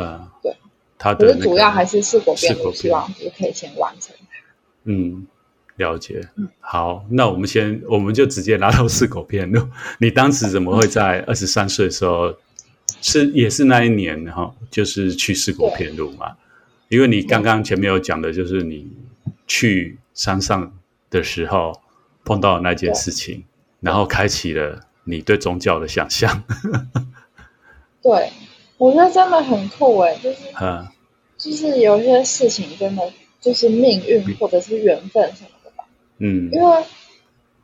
[0.44, 0.56] 对，
[0.98, 4.38] 他可是主要还是四国遍路，希望就可以先完成它。
[4.86, 5.28] 嗯，
[5.76, 6.28] 了解。
[6.60, 9.68] 好，那我们先，我们就直接拿到四果片路。
[10.00, 12.36] 你当时怎么会在二十三岁的时候，
[13.02, 16.38] 是也是那一年哈，就是去四果片路嘛？
[16.88, 18.88] 因为你刚刚前面有讲的，就是你
[19.48, 20.72] 去山上
[21.10, 21.82] 的时候
[22.24, 23.44] 碰到的那件事情，
[23.80, 26.44] 然后开启了你对宗教的想象。
[28.04, 28.32] 对，
[28.78, 30.88] 我觉得真的很酷诶，就是，嗯，
[31.38, 35.86] 就是有些事情真的就是命运或者是缘分什么的吧。
[36.18, 36.84] 嗯，因为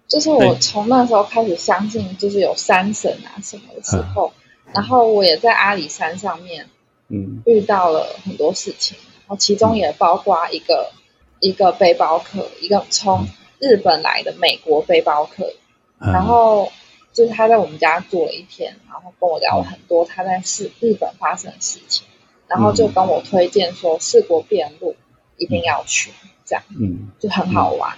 [0.08, 4.32] 就是我从那时候开始相信，就是有山神啊什么的时候，
[4.66, 6.68] 嗯，然后我也在阿里山上面，
[7.10, 8.98] 嗯，遇到了很多事情。
[9.28, 10.98] 然后其中也包括一个、嗯、
[11.40, 13.28] 一个背包客，一个从
[13.60, 15.54] 日本来的美国背包客，
[16.00, 16.72] 嗯、然后
[17.14, 22.08] 就是他在我们家住了一天，然后跟我聊了很多他在日日本发生的事情，
[22.48, 24.96] 然后就跟我推荐说四国遍路
[25.38, 26.12] 一定要去，
[26.46, 27.98] 这样，嗯，就很好玩，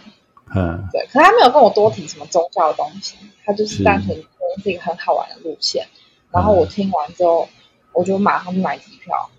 [0.55, 1.05] 嗯，对。
[1.11, 4.27] 可他没有跟我多提什么宗教的东西，他就是单纯说
[4.63, 5.87] 是一个很好玩的路线。
[6.31, 7.47] 然后我听完之后，
[7.93, 9.29] 我就马上买机票。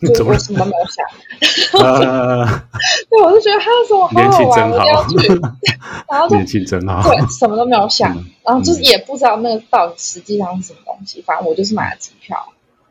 [0.00, 2.68] 就我什么都没有想，啊、
[3.08, 5.40] 对，我就觉得他说好好玩，我一定要去。
[6.10, 12.36] 然后就年轻真好，对，什么都没有想，嗯、然后就是也不知道那个到底实际上是什么东西，反正我就是买了机票。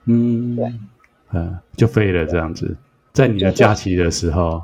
[0.05, 0.73] 嗯，对，
[1.33, 2.75] 嗯，就飞了这样子。
[3.13, 4.63] 在你的假期的时候，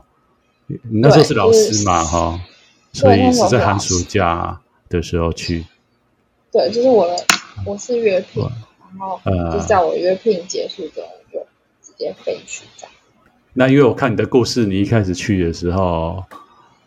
[0.66, 2.40] 你那时候是老师嘛，哈、
[2.92, 5.66] 就是，所以是在寒暑假的时候去。
[6.52, 7.16] 对，就是我的，
[7.66, 8.44] 我是约聘，
[9.00, 9.20] 然后
[9.52, 11.02] 就是在我约聘结束之
[12.10, 12.16] 后。
[12.24, 12.92] 飞去这样。
[13.54, 16.24] 那因为我看你的故事，你一开始去的时候，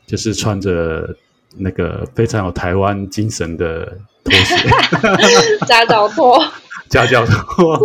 [0.06, 1.14] 就是穿着
[1.56, 4.56] 那个非常有台湾精神的拖鞋，
[5.68, 6.42] 夹脚拖，
[6.88, 7.78] 夹脚拖。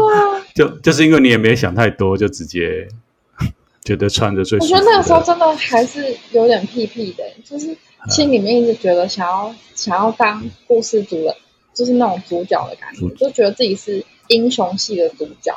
[0.56, 2.88] 就就是因为你也没想太多，就直接
[3.84, 4.58] 觉得穿着最。
[4.60, 7.76] 我觉得那个时候真的还是有点屁屁的，就是
[8.10, 11.36] 心里面一直觉得想要想要当故事主人，
[11.74, 15.54] 就是那种主角的感觉，就觉得自己是英雄系的主角。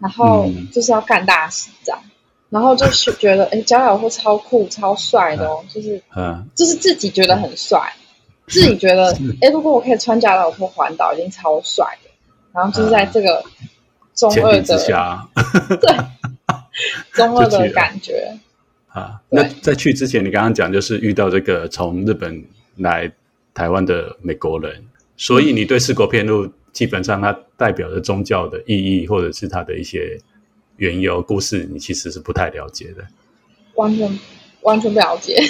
[0.00, 2.10] 然后就是要干大事这样，嗯、
[2.50, 7.92] 然后就是觉得哎，脚脚拖超酷、超帅的哦，就是，嗯，就是自己觉得很帅，
[8.46, 12.10] 嗯、自己觉得哎，如果我可以穿假老拖环岛，已经超帅的。
[12.52, 13.44] 然后就是在这个
[14.14, 14.78] 中二的，
[15.80, 15.96] 对，
[17.14, 18.36] 中二的感觉
[18.88, 19.20] 啊。
[19.28, 22.44] 那在去之前，你刚刚讲就是遇到这个从日本
[22.76, 23.10] 来
[23.52, 24.84] 台湾的美国人，
[25.16, 26.48] 所以你对四国片路。
[26.78, 30.16] 基本上，它代表的宗教的意义，或者是它的一些
[30.76, 33.04] 缘由故事，你其实是不太了解的。
[33.74, 34.18] 完全
[34.60, 35.42] 完全不了解。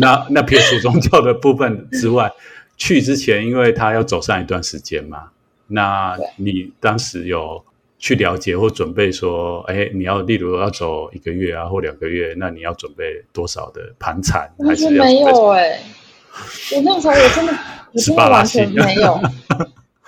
[0.00, 2.30] 那 那撇除宗教的部分之外，
[2.76, 5.30] 去之前，因为他要走上一段时间嘛，
[5.66, 7.64] 那你当时有
[7.98, 14.48] 去了解或准备说，哎，你要例如要走一个月啊，或两个月，那你要准备多少的盘缠？
[14.58, 15.80] 完全没有哎、欸，
[16.76, 17.52] 我那个时候我真的，
[17.92, 19.20] 我真的完全没有。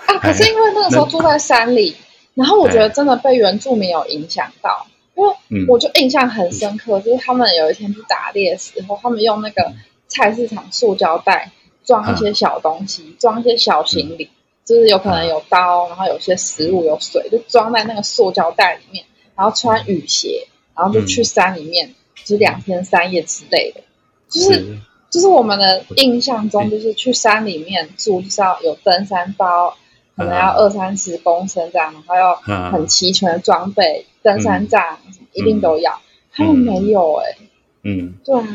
[0.06, 0.18] 啊！
[0.18, 1.96] 可是因为那个时候住在山里，
[2.34, 9.72] 然后我觉得真的被原住民有影响到，因为我就印象很深刻，就是他们有一天去打猎的时候，他们用那个
[10.08, 11.50] 菜市场塑胶袋
[11.84, 14.30] 装一些小东西，装一些小行李，
[14.64, 19.04] 就是有可能有刀，然后有些食物、有水，就装在那个塑胶袋里面，
[19.36, 23.80] 然后穿雨鞋，然后就去山里面，就是两天三夜之类的，
[24.28, 24.78] 就是
[25.10, 29.76] 就是我们的印象中，就是去山里面住就是要有登山包。
[30.16, 32.34] 可能要二三十公升这样，然后要
[32.70, 36.00] 很齐全的装备，嗯、登山杖、嗯、一定都要。
[36.36, 37.38] 他们没有哎、欸，
[37.84, 38.46] 嗯，对啊，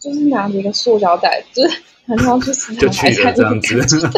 [0.00, 3.78] 就是拿着一个塑胶袋，就是很想去食堂买菜这样子。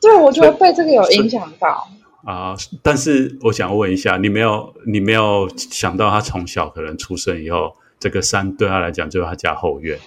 [0.00, 1.86] 对，我觉得被这个有影响到
[2.24, 2.54] 啊。
[2.82, 9.98] 但是我想问一下，你没有你没有想到他从小可能出生以后，这个山对他来讲就是他家后院。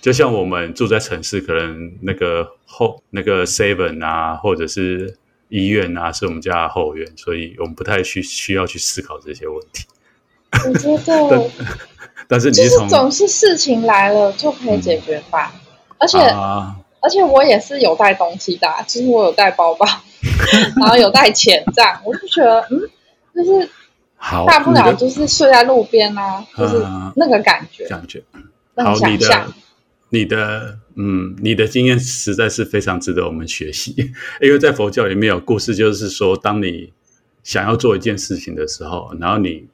[0.00, 5.16] 就像我们住在城市，可能那个后那个 seven 啊，或者是
[5.50, 9.84] 医院啊，是我们家的后院，所以我们不太需需要去思考这些问题。
[10.66, 11.50] 我觉得，
[12.26, 15.52] 但是你就是总是事情来了就可以解决吧。
[15.54, 15.60] 嗯、
[15.98, 19.86] 而且、啊、而且我也是有带东西的，就是我有带包包，
[20.80, 22.80] 然后有带钱这样，我就觉得嗯，
[23.34, 23.68] 就是
[24.16, 26.82] 好，大不了就是睡在路边啊，就是
[27.16, 28.22] 那个感觉，感觉
[28.76, 29.46] 好，你的。
[30.10, 33.94] 你的嗯，你的经验实在是非常值得我们学习，
[34.42, 36.92] 因为在佛教里面有故事，就是说，当你
[37.42, 39.66] 想要做一件事情的时候，然后你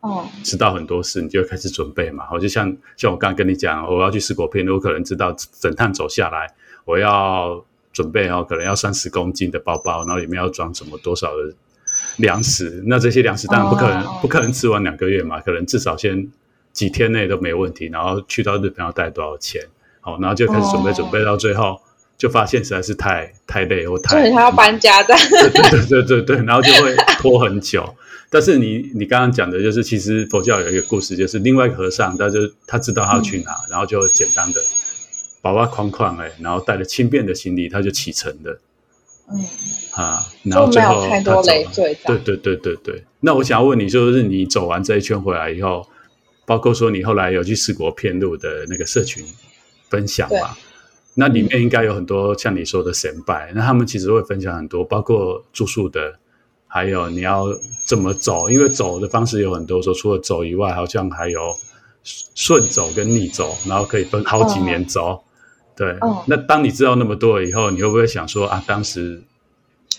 [0.44, 2.24] 知道很多事，你就开始准备嘛。
[2.30, 6.46] 我就像像我刚刚跟你讲，我要去四国遍路，我可能知道整趟走下来，
[6.84, 11.54] 我要准备哦，可能要三十公斤的包包，然后里面要装什么多少的
[12.18, 12.84] 粮食。
[12.86, 16.30] 那这些粮食当然不可能不可能吃完两个月嘛，可能至少先
[16.72, 17.86] 几天内都没问题。
[17.86, 19.62] 然后去到日本要带多少钱？
[20.06, 21.80] 好，然后就开始准备，准备到最后，
[22.16, 25.12] 就发现实在是太太累或太，对，他要搬家的，
[25.50, 27.84] 对对对对对，然后就会拖很久。
[28.30, 32.38] 但是你你刚刚讲的就是，其实佛教有一个故事，就是另外一个和尚，他就
[32.68, 34.60] 他知道他要去哪，然后就简单的
[35.42, 38.58] 包包框框哎，然后带着轻便的行李，他就启程的，
[39.32, 39.44] 嗯
[39.92, 41.42] 啊，然后最后他走了，
[42.06, 43.04] 对对对对对。
[43.18, 45.84] 那我想要问你，就是你走完这一圈回来以后，
[46.46, 49.24] 包括说你后来有去四国遍路的那个社群。
[49.88, 50.56] 分享嘛，
[51.14, 56.18] 那里面应该有很多像你说的神拜，那他们其实会分享很多，包括住宿的，
[56.66, 57.46] 还有你要
[57.86, 61.40] 怎么走，因为走的方式有很多，说除了走以外，好像还有
[62.34, 65.22] 顺走跟逆走，然后可以分好几年走。
[65.76, 65.96] 对，
[66.26, 69.22] 那当你知道那么多了以后，你会不会想说啊，当时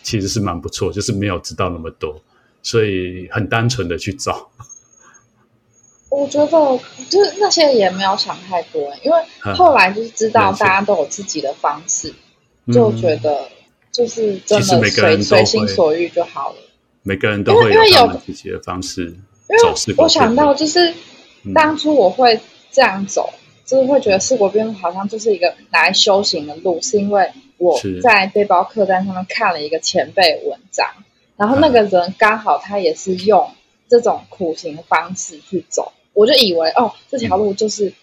[0.02, 2.20] 其实是蛮不错，就是没有知道那么多，
[2.64, 4.50] 所以很单纯的去找。
[6.10, 9.18] 我觉得就是那些也没有想太多，因为
[9.54, 12.14] 后来就是知道大家都有自己的方式，
[12.66, 13.50] 嗯、就觉得
[13.92, 16.56] 就是真的随随心所欲就好了。
[17.04, 19.16] 每个人都会有自己的方式。
[19.50, 20.94] 因为我想到就是
[21.54, 22.38] 当初我会
[22.72, 30.86] 这样走，嗯、就是会觉得四国边路好像就是一个拿来修行的路，是因为我在背包客栈上面看了一个前辈文章，
[31.38, 33.50] 然后那个人刚好他也是用
[33.88, 35.94] 这种苦行的方式去走。
[36.14, 37.94] 我就以为哦，这条路就是、嗯、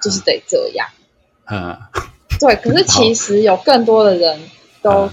[0.00, 0.86] 就是得这样，
[1.50, 1.76] 嗯，
[2.38, 2.54] 对。
[2.54, 4.40] 可是其实有更多的人
[4.80, 5.10] 都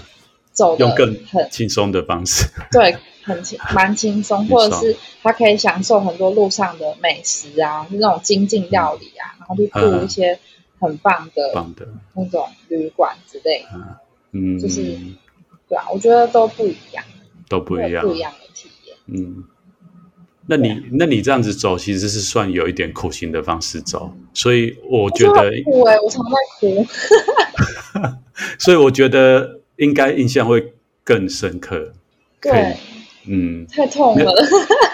[0.52, 10.38] 走得很、嗯、用更很轻松的方式，对，很轻 蛮轻松，或者是他可以享受很多路上的美食啊，就那种精进料理啊，嗯、然后去住一些
[10.78, 11.88] 很棒的、嗯、棒的。
[12.14, 13.98] 那种旅馆之类的，
[14.30, 14.96] 嗯，就是
[15.68, 17.04] 对啊，我觉得都不一样，
[17.48, 19.44] 都不一样，不一样的体验，嗯。
[20.54, 26.86] 那你那你这样子走，其实是算有一点苦行的方式走，所以我觉得哭哎，我常在哭，
[28.60, 31.94] 所以我觉得应该印象会更深刻。
[32.38, 32.76] 对，
[33.26, 34.30] 嗯，太痛了。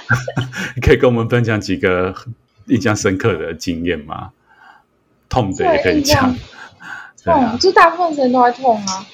[0.80, 2.14] 可以跟我们分享几个
[2.66, 4.30] 印象深刻的经验吗？
[5.28, 6.36] 痛的也可以讲。
[7.24, 9.04] 痛，就大部分时间都在痛啊。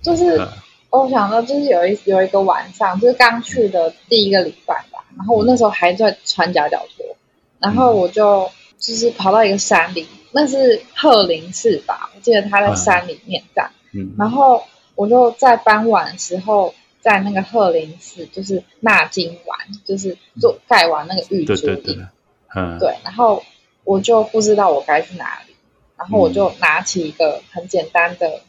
[0.00, 0.40] 就是
[0.88, 4.86] 我想到，就是有一有一个晚上，就是刚去的第一个礼拜。
[5.16, 7.16] 然后我那时候还在穿夹脚拖，
[7.58, 12.10] 然后我就就是跑到一个山里，那是鹤林寺吧？
[12.14, 13.70] 我记得他在山里面这样。
[13.92, 14.14] 嗯。
[14.18, 21.60] 然后我就在傍晚的时候，在那个鹤林寺就是纳经完，就是做盖完那个玉珠印。
[21.60, 22.06] 对对对。
[22.54, 22.78] 嗯。
[22.78, 23.42] 对，然后
[23.84, 25.54] 我就不知道我该去哪里，
[25.96, 28.40] 然后我就拿起一个很简单的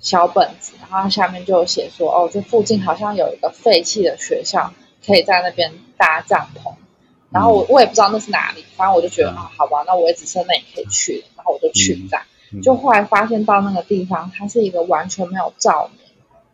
[0.00, 4.72] 小本子，然后下面就有写说：“哦，这附近好像有一个废弃的学校。”
[5.06, 6.74] 可以在那边搭帐篷，
[7.30, 12.62] 然后我我也不知道那是哪里，反正我就觉得啊、嗯，好吧，那我也只剩那也可以去了，然后我就去这样、嗯嗯。
[12.62, 16.00] 就后来发现到那个地方，它是一个完全没有照明、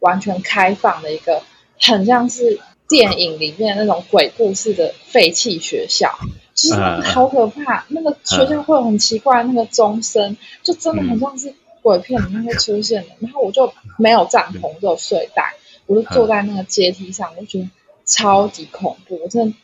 [0.01, 1.43] 完全开放的一个，
[1.81, 6.11] 很像是电影里面那种鬼故事的废弃学校，
[6.55, 7.81] 就是好可怕。
[7.81, 13.09] 嗯、那个学校会有很奇怪的那个钟声，就真的很像是鬼片里面会出现的。
[13.21, 15.55] 嗯、然后我就没有帐篷，只有睡袋，
[15.87, 17.69] 我就坐在那个阶梯上，我就觉得。
[18.05, 19.57] 超级恐怖，我真的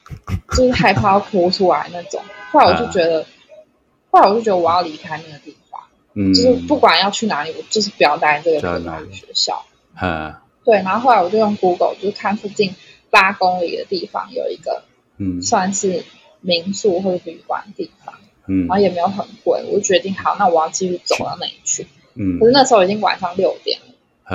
[0.57, 2.21] 就是害怕要哭出来那种。
[2.53, 3.27] 后来我就觉得，啊、
[4.11, 5.81] 后来我就觉得我要离开那个地方，
[6.15, 9.65] 嗯，就是不管要去哪里，我就是不要待在这个学校。
[10.01, 10.77] 嗯，对。
[10.77, 12.75] 然后后来我就用 Google 就看附近
[13.11, 14.83] 八公里的地方有一个，
[15.19, 16.05] 嗯，算是
[16.41, 18.15] 民宿或者旅馆地方，
[18.47, 21.87] 嗯，然后也没有很贵，我就决定好，那我要继续走到那里去。
[22.15, 23.88] 嗯，可是那时候已经晚上六点了。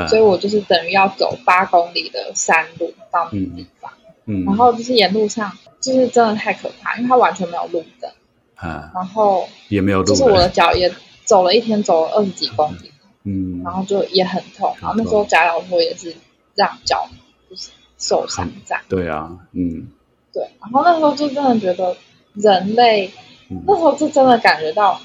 [0.08, 3.92] 所以我就是等于要走八公里的山路到那个地方，
[4.26, 8.12] 嗯，嗯，然后就是沿路上就是真的太可怕，因为它完全没有路灯，
[8.56, 10.92] 啊，然后也没有路，就是我的脚也
[11.26, 12.92] 走了一天，走了二十几公里，
[13.24, 16.16] 嗯，然后就也很痛，然后那时候贾老婆也是
[16.56, 17.08] 让脚
[17.48, 19.90] 就是受伤在，对啊，嗯，
[20.34, 21.96] 对，然后那时候就真的觉得
[22.34, 23.12] 人类，
[23.50, 25.00] 嗯，那时候就真的感觉到，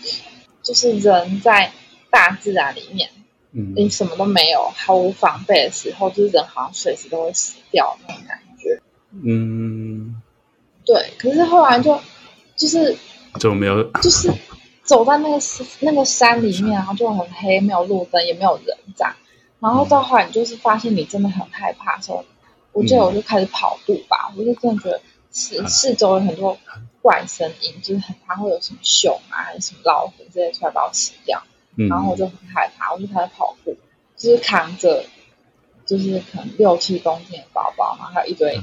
[0.62, 1.72] 就是人在
[2.10, 3.10] 大自然里面。
[3.50, 8.80] 你什么都没有，毫无防备的时候，就是人好像随时都会死掉那种感觉。
[9.24, 10.20] 嗯，
[10.84, 11.12] 对。
[11.18, 11.98] 可是后来就
[12.56, 12.96] 就是
[13.40, 14.30] 就没有，就是
[14.84, 15.38] 走在那个
[15.80, 19.14] 那个山里面，然后就很黑，没有路灯，也没有人这样。
[19.60, 22.24] 然后到后来，你就是发现你真的很害怕的时候，
[22.72, 24.32] 我记得我就开始跑步吧。
[24.36, 26.58] 我就真的觉得四四周有很多
[27.00, 31.42] 怪声音，就是很怕会有什么熊啊，还是什么老虎这些出来把我吃掉。
[31.86, 33.76] 然后我就很害怕，我就开始跑步，
[34.16, 35.04] 就是扛着，
[35.86, 38.60] 就是可能六七公斤的包包，然后还有一堆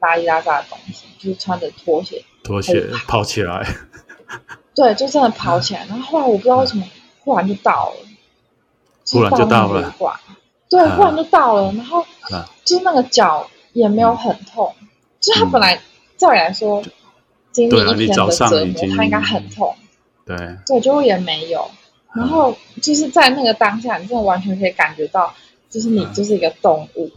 [0.00, 3.66] 拉里拉杂的东西，就是穿着拖鞋，拖鞋跑，跑起来，
[4.74, 5.86] 对，就真的跑起来。
[5.86, 6.84] 然后后来我不知道为什么，
[7.20, 7.96] 忽然就到了，
[9.10, 9.94] 忽然就到了，
[10.68, 11.72] 对，忽然就到了。
[11.72, 12.04] 然后
[12.64, 14.74] 就是那个脚也没有很痛，
[15.20, 15.80] 就是他本来
[16.18, 16.82] 照理来说
[17.50, 19.74] 经历一天的折磨，他应该很痛，
[20.26, 20.36] 对，
[20.66, 21.70] 对，就也没有。
[22.14, 25.34] 然后就是在那个当下，你真的完全可以感觉到，
[25.70, 27.10] 就是你就是一个动物，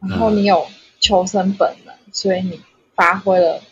[0.00, 0.66] 嗯、然后你有
[1.00, 2.60] 求生本能，嗯、所以你
[2.94, 3.62] 发挥了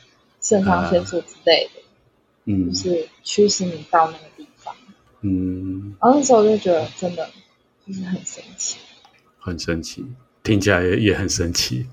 [0.41, 1.83] 肾上腺素之类的，
[2.47, 4.75] 嗯，就是驱使你到那个地方，
[5.21, 7.29] 嗯，然后那时候我就觉得真的
[7.87, 8.79] 就是很神奇，
[9.39, 10.07] 很神奇，
[10.43, 11.87] 听起来也也很神奇。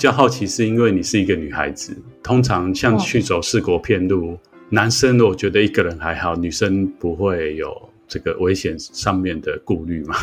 [0.00, 4.38] 较好奇，是因为你是一个女孩子，通常像去走四国片路，嗯、
[4.70, 10.16] 男生我觉得一个人还好，女生不会有这个危险上面的顾虑吗？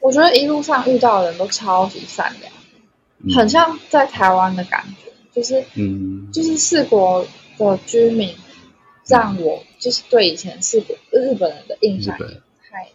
[0.00, 2.52] 我觉得一路上遇到的人都超级善良，
[3.24, 7.26] 嗯、很像在台湾的感觉，就是嗯，就是四国
[7.58, 8.34] 的居民
[9.06, 12.26] 让我就是对以前四国日本人的印象也
[12.70, 12.88] 太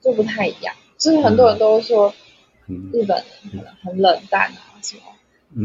[0.00, 2.14] 就不太一样，就是很多人都说
[2.66, 5.02] 日本人可能很冷淡啊什么。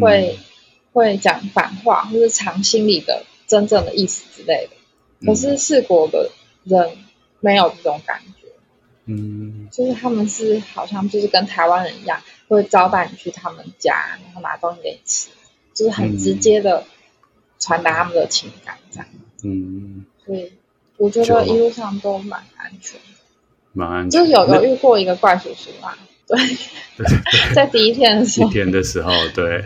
[0.01, 0.37] 会
[0.93, 4.75] 会讲反话，或是藏心里的真正的意思之类的。
[5.25, 6.31] 可是四国的
[6.63, 6.91] 人
[7.41, 8.47] 没有这种感觉，
[9.05, 15.29] 嗯，就是他们是好像就是跟台湾人一样，会招待你去他们家，然后拿东西给你吃，
[15.73, 16.85] 就是很直接的
[17.59, 19.07] 传达他们的情感这样。
[19.43, 20.53] 嗯，所以
[20.97, 23.17] 我觉得一路上都蛮安全的，
[23.73, 24.11] 蛮安全。
[24.11, 26.37] 就是有有遇过一个怪叔叔啊，对，
[27.53, 29.65] 在第一天的时候，第一天的时候，对。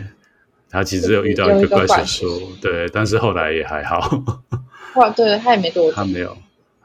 [0.74, 4.24] 他其实有遇到一个怪叔叔，对，但是后来也还好。
[4.96, 6.36] 哇，对，他也没多，他没有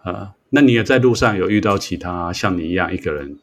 [0.04, 0.36] 啊。
[0.52, 3.40] 那你也在路上有遇到其他像你一样一个人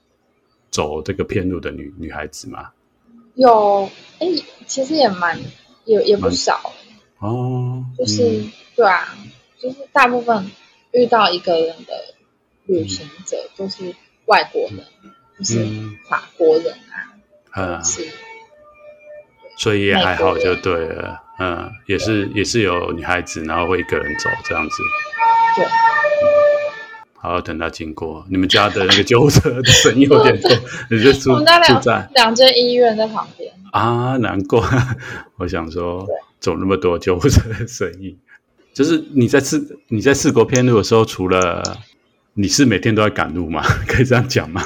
[0.71, 2.71] 走这个偏路的女女孩子吗？
[3.35, 3.91] 有，
[4.21, 4.29] 哎，
[4.69, 5.37] 其实也蛮
[5.85, 6.73] 也也不少
[7.19, 7.85] 哦。
[7.99, 9.19] 就是、嗯、对啊，
[9.59, 10.49] 就是大部分
[10.93, 12.15] 遇到一个人的
[12.67, 15.67] 旅行者都是外国人，嗯、就是
[16.09, 16.73] 法国人
[17.51, 18.07] 啊，嗯、是。
[19.57, 24.77] 所以也还好，就对了，嗯，也是也是有女孩子，然后会一个人走这样子，
[25.57, 25.71] 对，嗯、
[27.15, 30.51] 好，等他经过你们家的那个救护车的声音有点多，
[30.91, 31.45] 你就住住
[31.81, 33.53] 在两间医院在旁边。
[33.73, 34.61] 啊，难怪，
[35.37, 36.07] 我想说
[36.39, 38.17] 走那么多救护车的声音，
[38.73, 41.63] 就是你在四你在四国遍路的时候，除了
[42.35, 43.63] 你是每天都在赶路吗？
[43.89, 44.63] 可以这样讲吗？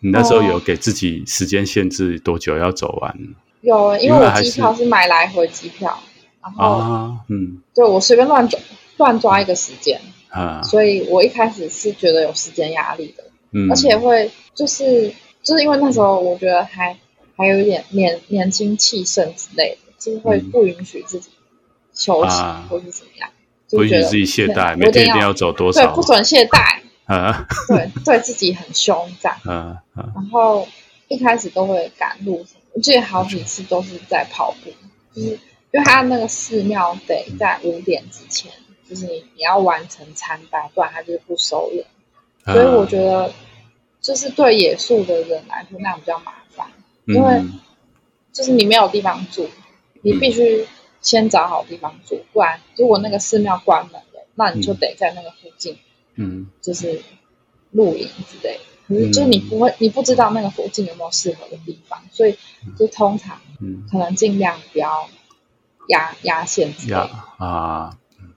[0.00, 3.14] 你那时候有给自己时间限制多久要走完？
[3.60, 5.98] 有，因为我机票是买来回机票，
[6.42, 8.58] 然后，啊、嗯，对，我随便乱抓
[8.96, 10.00] 乱抓一个时间，
[10.30, 16.96] 啊，所以我一开始是觉得有时间压力的，嗯，而且会就是就是因为那时候我觉得还
[17.36, 21.28] 还有一点年年轻气盛之类的，就是会不允许自己
[21.92, 23.28] 休息或是怎么样，
[23.68, 30.66] 就、不允许自己懈怠，每天一定要走多少，对，不准懈怠，啊，对，对自己很凶这样，啊啊、然后
[31.08, 32.46] 一开始都会赶路。
[32.72, 34.70] 我记得好几次都是在跑步，
[35.14, 35.28] 就是
[35.72, 38.52] 因为他那个寺庙得在五点之前，
[38.88, 41.84] 就是你你要完成参拜，不然他就是不收人。
[42.44, 43.32] 所以我觉得，
[44.00, 46.68] 就是对野宿的人来说那样比较麻烦，
[47.06, 47.42] 因为
[48.32, 49.48] 就是你没有地方住，
[50.02, 50.66] 你必须
[51.00, 55.78] 先找好地方住，不然如果那个寺庙关门了，那你就得在那个附近，
[56.14, 57.02] 嗯，就是
[57.72, 58.60] 露营之类的。
[59.12, 62.36] 就是你不会，你不知道那个附近有没有适合的地方，所以
[62.78, 63.40] 就通常
[63.90, 65.08] 可能尽量不要
[65.88, 67.96] 压压线压啊，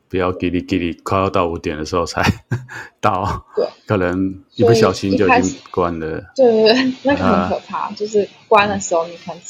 [0.09, 2.21] 不要给你给你快要到五点的时候才
[3.01, 6.31] 到，对，可能一不小心就已经关了。
[6.35, 9.41] 对对对，那个很可怕，啊、就是关的时候你可能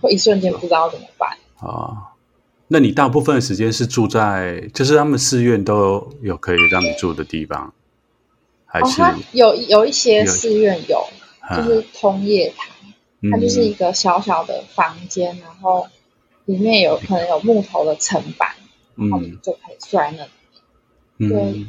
[0.00, 2.12] 会一瞬间不知道怎么办啊。
[2.68, 7.74] 那你大部分的时间是住在，就是他们寺院都有可以让你住的地方。
[8.80, 11.06] 哦，它有有一些寺院有，
[11.56, 12.74] 就是通夜堂，
[13.30, 15.88] 它就是一个小小的房间，然后
[16.46, 18.54] 里面有可能有木头的层板，
[18.96, 21.28] 然后你就可以睡在那里。
[21.28, 21.66] 对，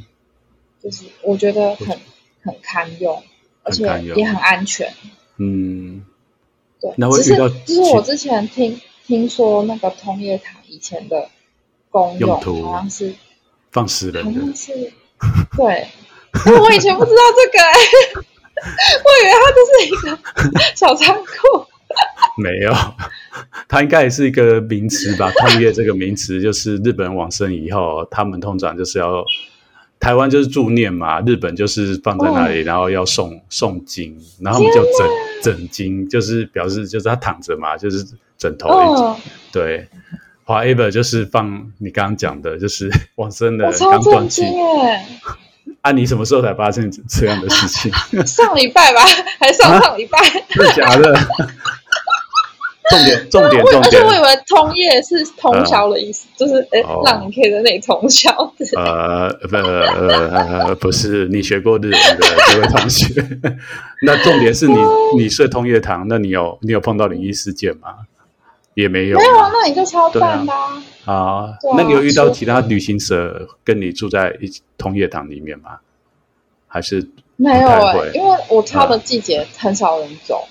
[0.82, 2.00] 就是我觉得很
[2.42, 3.22] 很堪用，
[3.64, 3.84] 而且
[4.16, 4.94] 也很安全。
[5.38, 6.06] 嗯，
[6.80, 6.94] 对。
[7.18, 11.30] 其实就是我之前听听说那个通夜堂以前的
[11.90, 13.14] 功用好像是
[13.72, 14.94] 放死人的，好像是
[15.58, 15.88] 对。
[16.62, 17.64] 我以前不知道这个
[19.04, 21.66] 我以为它就是一个小仓库。
[22.42, 22.74] 没有，
[23.68, 25.32] 它应该也是一个名词吧？
[25.32, 29.24] 通业这个名词就是日本人往生以后，他们通常就是要
[30.00, 35.08] 台湾就是助念嘛，日本就是放在那里，哦、然后要诵诵经，然后我们就枕
[35.44, 38.04] 枕经，就是表示就是他躺着嘛，就是
[38.40, 38.70] 枕头。
[38.70, 39.16] 哦、
[39.52, 39.88] 对
[40.48, 44.42] ，whatever 就是放你刚刚讲的，就是往生的刚断气。
[45.84, 45.92] 啊！
[45.92, 47.92] 你什么时候才发生这样的事情？
[48.26, 49.02] 上礼拜吧，
[49.40, 50.18] 还上上礼拜？
[50.50, 51.14] 真的假的？
[52.90, 53.84] 重点重点重点！
[53.84, 58.30] 而且我以为通夜是通宵的意思，就是哎，让你可以在那里通宵。
[58.76, 62.18] 呃，不呃不是，你学过日文的
[62.48, 63.14] 这位同学。
[64.04, 64.76] 那重点是你
[65.18, 67.90] 你睡通夜堂，那你有你有碰到灵异事件吗？
[68.74, 69.18] 也没有。
[69.18, 70.54] 没有啊，那你就超赞的。
[71.06, 75.80] 啊，那你有遇到其他旅行社跟你住在一同业堂里面吗？
[76.68, 80.48] 还是没有哎、欸，因为我挑的季节很少人走。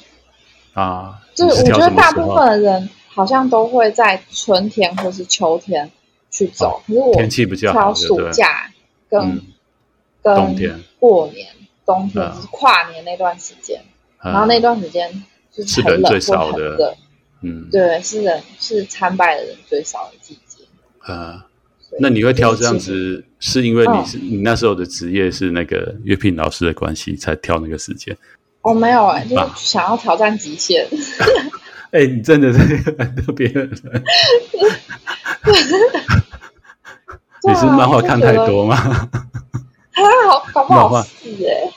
[0.75, 1.18] 啊。
[1.35, 5.91] 就是我觉得大部分的人好像都会在春天或是秋天
[6.31, 8.70] 去走，哦、可是我天气比较好，挑暑假
[9.09, 9.41] 跟、嗯、
[10.23, 11.47] 跟冬天过年
[11.87, 13.81] 冬天就是跨年那段时间，
[14.23, 16.95] 嗯、然后那段时间就是很冷或很热，
[17.43, 20.64] 嗯，对，是人是参拜的人最少的季节。
[21.07, 21.43] 呃，
[22.01, 28.16] 那你会挑这样子，是因为你是、嗯、你那时候的职业是那个乐聘老师的关系，才挑那个时间？
[28.62, 30.86] 哦，没有哎、欸，就是想要挑战极限。
[31.90, 32.59] 哎、欸，你真的是
[32.99, 33.72] 很特别的人。
[37.45, 38.76] 你是漫画看太多吗？
[38.76, 39.11] 啊，
[40.28, 41.70] 好搞不好是哎、欸，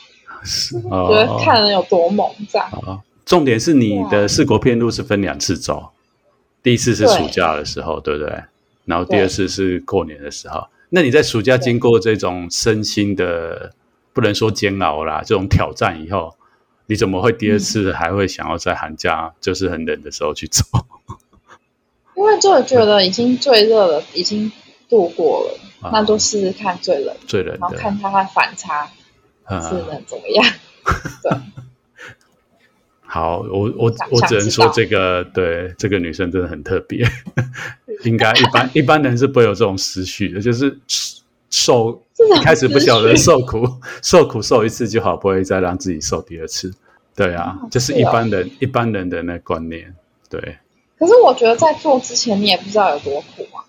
[0.43, 2.70] 是哦，觉得看人有多猛这样。
[2.72, 5.92] 哦，重点是你的四国遍路是分两次走，
[6.62, 8.44] 第一次是暑假的时候，对，对不对？
[8.86, 10.68] 然后第二次是过年的时候。
[10.90, 13.74] 那你在暑假经过这种身心的
[14.14, 16.36] 不能说煎熬啦，这种挑战以后。
[16.88, 20.64] 你怎么会第二次还会想要在寒假就是很冷的时候去走？
[22.16, 24.52] 因为就觉得已经最热了，已经
[24.88, 28.88] 度过了，啊、那就试试看最冷，最冷，然后看它的反差
[29.50, 30.46] 是能怎么样？
[30.84, 31.32] 啊、 对。
[33.06, 37.08] 好，我我我只能说这个对这个女生真的很特别，
[38.03, 40.78] 应该一般一般人是不会有这种思绪的，就是。
[41.51, 43.66] 受一开始不晓得受苦，
[44.01, 46.74] 受苦受一次就好，不会再让自己受第二次。
[47.16, 49.95] 对啊，就是一般人、哦、一般人的那观念。
[50.30, 50.58] 对。
[50.99, 53.64] 可是我觉得在做之前，你也不知道有多苦啊。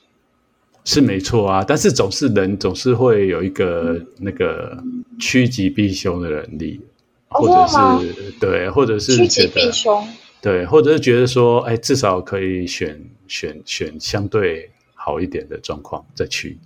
[0.84, 4.82] 是没错啊，但是总是人总是会有一个、嗯、那个
[5.20, 6.88] 趋吉避凶的能力，哦、
[7.28, 10.06] 或者是对，或者是趋吉避凶。
[10.40, 16.58] 对，或者是觉得说，哎，至少可以选选选相对好一点的状况再去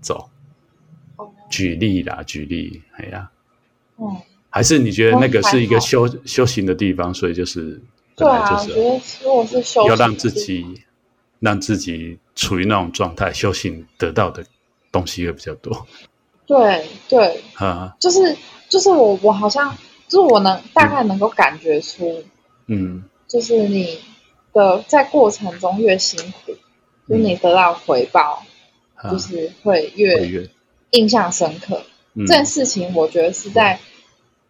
[0.00, 0.28] 走。
[1.50, 3.30] 举例啦，举例，哎呀，
[3.98, 4.16] 嗯，
[4.50, 7.80] 还是你觉得那个是一个修修行的地方，所以就是
[8.16, 10.66] 对啊，我觉得如果是修，要让自己
[11.38, 14.44] 让自己处于那种状态，修行得到的
[14.92, 15.86] 东西会比较多。
[16.46, 18.36] 对对，啊，就是
[18.68, 19.74] 就是我我好像
[20.08, 22.24] 就是我能大概能够感觉出，
[22.66, 24.00] 嗯，就是你
[24.52, 26.58] 的在过程中越辛苦，嗯、
[27.08, 28.42] 就是你得到回报，
[28.94, 30.48] 啊、就是会越。
[30.92, 31.82] 印象深刻、
[32.14, 33.78] 嗯、这件事情，我觉得是在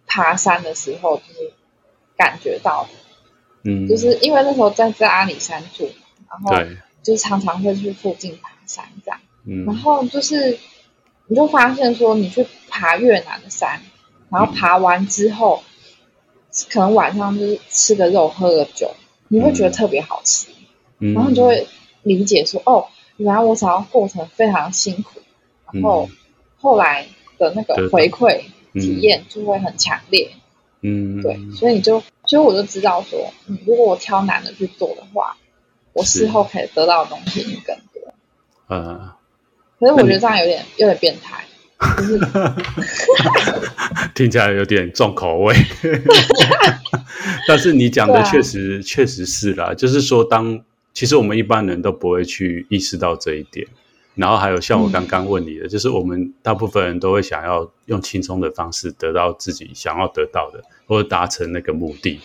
[0.07, 1.53] 爬山的时候就是
[2.17, 2.91] 感觉到的。
[3.65, 5.91] 嗯，就是因为那时候在在阿里山住，
[6.31, 6.55] 然后
[7.03, 9.21] 就是常常会去附近爬山这样。
[9.47, 10.57] 嗯，然后就是
[11.27, 13.83] 你就发现说，你去爬越南的山，
[14.31, 18.95] 然后爬完之后，嗯、可能晚上就是吃个肉，喝个酒，
[19.29, 20.49] 你会觉得特别好吃。
[20.99, 21.67] 嗯，然后你就会
[22.03, 25.21] 理解说，哦，原来我想要过程非常辛苦，
[25.73, 26.09] 然后。
[26.11, 26.17] 嗯。
[26.61, 27.07] 后来
[27.39, 28.41] 的那个回馈
[28.73, 30.29] 体验就会很强烈，
[30.81, 35.37] 嗯，对，所以你就，所以我就知道说，嗯，如果我挑难的去做的话，
[35.93, 38.13] 我事后可以得到的东西更多。
[38.67, 39.15] 呃，
[39.79, 41.58] 可是我觉得这样有点有点变态，就是
[44.15, 45.55] 听起来有点重口味。
[47.47, 53.67] 但是你讲的确实、啊、确实是啦，就是说当，当其实我们一般人都不会去意识到这一点。
[54.15, 62.19] 然后还有像我刚刚问你的，嗯、就是我们大部分人都会想要用轻松的方式得到自己想要得到的，或者达成那个目的。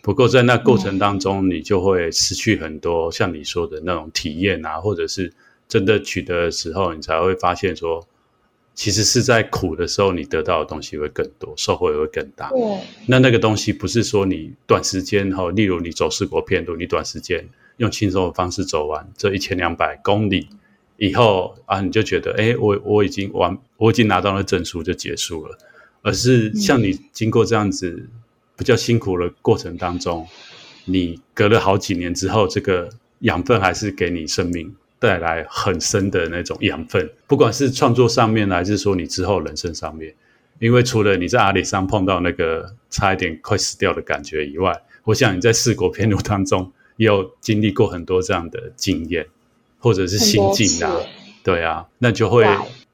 [0.00, 5.34] 不过在那过程当中，你就会失去很多像你说的那种体验啊，或者是
[5.68, 8.06] 真的取得的时候，你才会发现说，
[8.74, 12.50] 其实是在苦的时候，你得到的东西会更多，收获也会更大。
[12.50, 20.48] 对，那那个东西不是说你短时间哈，例如你走四国遍路，你短时间用轻松的方式走完这一千两百公里。
[20.96, 25.58] 以后啊，你就觉得，哎，我我已经完，我已经拿到了证书就结束了，
[26.02, 28.08] 而是像你经过这样子
[28.56, 30.24] 比较辛苦的过程当中，
[30.84, 34.72] 你隔了好几年之后，这个养分还是给你生命
[35.04, 40.14] 带来很深的那种养分，不管是创作上面，还是说你之后人生上面，
[40.58, 49.26] 因为除了你在阿里山碰到那个差一点快死掉的感觉以外，我想你在四国片路当中也有经历过很多这样的经验。
[49.84, 50.96] 或者是心境啊，
[51.44, 52.46] 对啊，那就会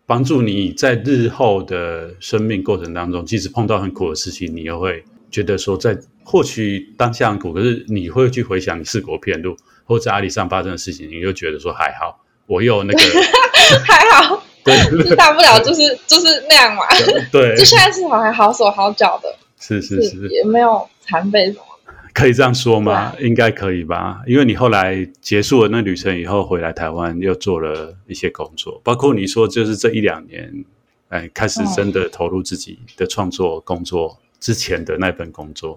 [0.07, 9.57] 帮助你在日后的生命过程当中，即使碰到很苦的事情，你又会觉得说，在或许当下很苦，可是你会去回想你四国片路
[9.91, 13.01] 或者阿里上发生的事情，你就觉得说还好，我又那个
[13.85, 16.85] 还好， 对，大不了就是就是那样嘛，
[17.33, 21.65] 对，就现在至少还好手好脚的，是是是，也没有残废什么。
[22.13, 23.13] 可以这样说吗？
[23.19, 30.65] 应该可以吧，因为你后来结束了那旅程以后，回来台湾又做了一些工作，包括你说就是这一两年，
[31.09, 35.77] 哎，开始真的投入自己的创作工作之前的那份工作，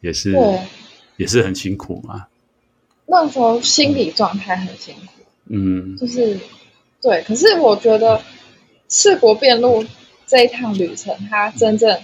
[0.00, 0.34] 也是
[1.18, 2.24] 也是很辛苦嘛。
[3.08, 6.38] 那那时候心理状态很辛苦，嗯，就是
[7.00, 7.22] 对。
[7.22, 8.20] 可是我觉得
[8.88, 9.84] 四国遍路
[10.26, 12.00] 这一趟旅程，它真正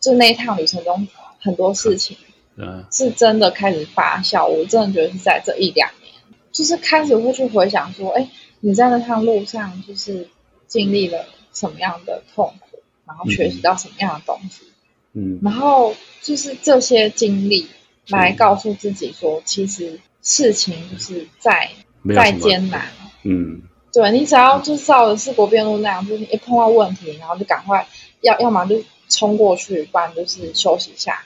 [0.00, 1.06] 就那一趟旅程中
[1.40, 2.16] 很多事情，
[2.56, 4.46] 嗯，是真的开始发酵。
[4.46, 6.12] 我真的觉得是在这一两年，
[6.50, 8.28] 就是开始会去回想说，哎，
[8.60, 10.28] 你在那趟路上就是
[10.66, 14.64] 经历了什么样的痛苦，然后学习到什么样的东西，
[15.12, 17.68] 嗯，然后就是这些经历
[18.08, 20.00] 来告诉自己说，其实。
[20.22, 21.70] 事情就是再
[22.14, 22.86] 再艰难，
[23.24, 23.62] 嗯，
[23.92, 27.86] 对，你只要就是照着四国辩路那样，就是一碰到问题，然后就赶快
[28.20, 31.24] 要要么就冲过去，不然就是休息一下，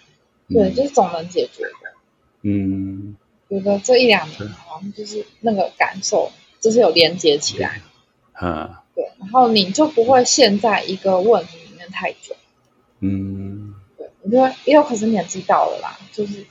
[0.48, 1.92] 对，嗯、就是总能解决的。
[2.42, 3.16] 嗯，
[3.50, 7.82] 觉得这一两年好像就是那个感受，就是有连接起来，
[8.40, 12.34] 嗯，对，然后你就不会陷在一个问题里面太久，
[13.00, 13.65] 嗯。
[14.30, 16.44] 因为也有可是年纪到了啦，就是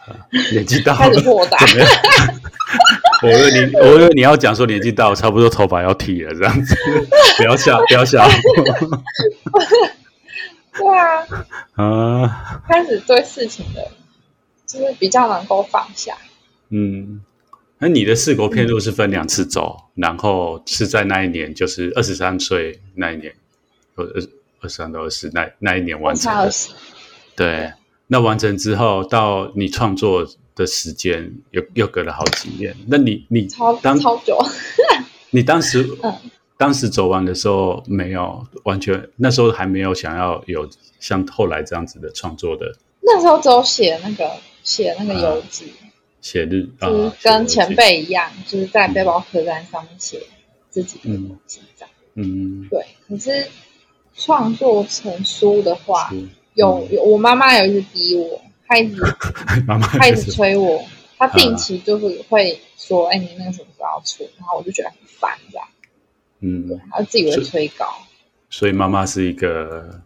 [0.54, 1.58] 年纪到了开始豁达。
[3.24, 6.76] 我以为你，我以为你要讲说年纪到了，差不多头发要剃了这样子，
[7.38, 8.28] 不要笑，不要笑。
[10.78, 11.26] 对啊，
[11.76, 13.90] 啊，开始对事情的，
[14.68, 16.18] 就是比较能够放下。
[16.70, 17.22] 嗯，
[17.78, 23.34] 那你的四国片路是分两次走，嗯、然后是在那一年，就是二十三岁那一年，
[23.96, 24.22] 二二
[24.62, 26.52] 二三到二十那那一年完成的。
[27.36, 27.74] 对，
[28.08, 32.76] 那完成之后到你创作的时间又又隔了好几年。
[32.88, 34.38] 那你你超当超久，
[35.32, 36.14] 你当时 嗯，
[36.58, 40.70] 当时走完的时候没有完全，那时候还没有想要有
[41.00, 42.78] 像后来这样子的创作的。
[43.02, 44.32] 那时候只有写那个
[44.64, 50.22] 写那个游记，啊、写日就是跟前辈一样，啊、就是在背包客栈上面写
[50.70, 51.90] 自己的东西这样。
[52.14, 52.86] 嗯，对。
[53.08, 53.50] 可是
[54.16, 56.10] 创作成书的话。
[56.56, 59.02] 有有，我妈妈有一直逼我，她一直
[59.68, 60.84] 妈妈她一直催我，
[61.18, 65.68] 她定期就是会说：“哎、啊欸，你那个什么时候要出？”然后我就觉得很烦，这样。
[66.40, 67.86] 嗯，对，她自己会催稿。
[68.50, 70.02] 所以妈妈是一个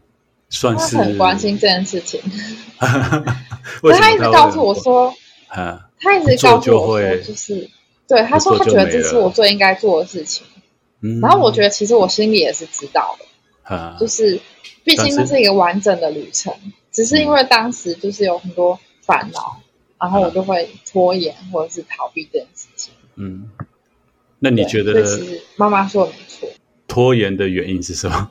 [0.49, 2.19] 算是她很关心这件事情。
[2.79, 5.13] 她一直告诉我说
[5.49, 7.69] ：“啊，她一直告诉我说，就是
[8.07, 10.47] 对她说，她觉得这是我最应该做的事情。
[11.01, 13.25] 嗯，然后我觉得其实我心里也是知道的，
[13.69, 14.41] 啊，就是。
[14.81, 16.51] 毕竟那是一个完整的旅程，
[16.91, 19.63] 只是因为当时就是有很多烦恼，嗯、
[19.99, 22.93] 然后我就会拖延或者是逃避这件事情。
[23.15, 23.51] 嗯，
[24.39, 25.03] 那你觉得？
[25.03, 26.49] 其实妈妈说的没错。
[26.87, 28.29] 拖延的原因是什么？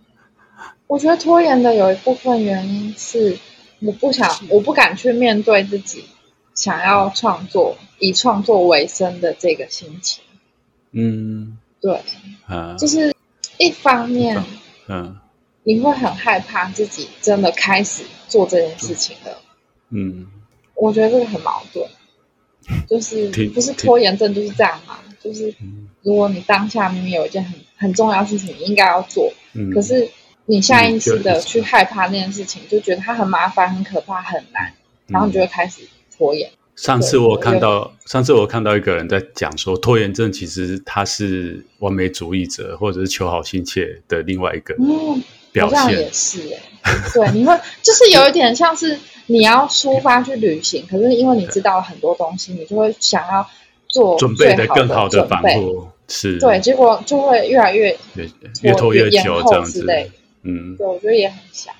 [0.88, 3.38] 我觉得拖延的有一部分原因是
[3.78, 6.04] 我不想，我不敢去面对自己
[6.54, 10.22] 想要创作、以创作为生的这个心情。
[10.90, 12.02] 嗯，对，
[12.46, 13.14] 啊，就是
[13.58, 14.44] 一方面，嗯。
[14.88, 15.18] 嗯
[15.64, 19.38] 你会很害怕自己真的开始做这件事情了，
[19.90, 20.26] 嗯，
[20.74, 21.86] 我觉得这个很矛盾，
[22.88, 25.00] 就是 不是拖延症就是这样嘛？
[25.22, 25.54] 就是
[26.00, 30.08] 如果你当下明明有一件很很重要的事情你应该要做，嗯，可是
[30.46, 34.72] 你下意识的去害怕那件事情，就觉得它很麻烦、很可怕、很难，
[35.08, 35.82] 然后你就会开始
[36.16, 36.50] 拖延。
[36.78, 44.74] 上次我看到，上次我看到一个人在讲说，拖延症其实他是完美主义者或者是求好心切的另外一个。
[44.78, 45.22] 嗯
[45.60, 47.52] 好像也是哎、欸，对，你会
[47.82, 53.44] 就是有一点像是你要出发去旅行，可是因为你知道了很多东西，你就会想要
[53.88, 56.38] 做准备的更好的防护，是。
[56.38, 57.98] 对，结果就会越来越
[58.62, 59.84] 越拖越久这样子，
[60.42, 61.74] 嗯，对，我觉得也很像，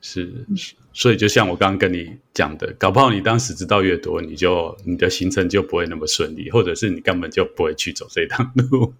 [0.00, 0.24] 是。
[0.48, 0.56] 嗯
[0.92, 8.92] 所以，就像我刚刚跟你讲的，搞不好你当时知道越多，你就你的行程就不会那么顺利，或者是你根本就不会去走这一趟路，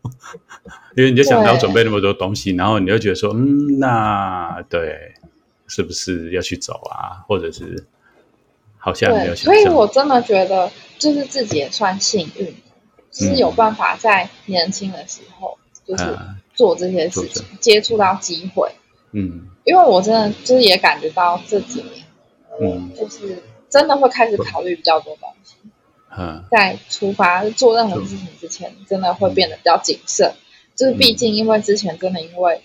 [0.96, 5.16] 因为你就想到准备那么多东西，然后你就觉得说，嗯，那对，
[5.66, 7.26] 是不是要去走啊？
[7.26, 7.84] 或者是
[8.78, 9.52] 好像没有想。
[9.52, 12.54] 所以我真的觉得，就是自己也算幸运，
[13.10, 16.04] 就是有办法在年轻的时候，就是
[16.54, 18.70] 做这些事情，接触到机会。
[19.12, 22.06] 嗯，因为我真的就是也感觉到这几年，
[22.60, 25.56] 嗯，就是真的会开始考虑比较多东西，
[26.16, 30.32] 嗯，在出发做任何事情之前，真的会变得比较谨慎。
[30.76, 32.62] 就是毕竟因为之前真的因为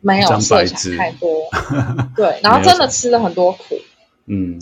[0.00, 1.48] 没有设想太多，
[2.16, 3.76] 对， 然后真的吃了很多苦，
[4.26, 4.58] 嗯，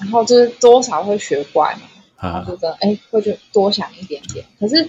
[0.00, 1.80] 然后就是多少会学乖嘛，
[2.20, 4.44] 然后就真的哎会去多想一点点。
[4.60, 4.88] 可是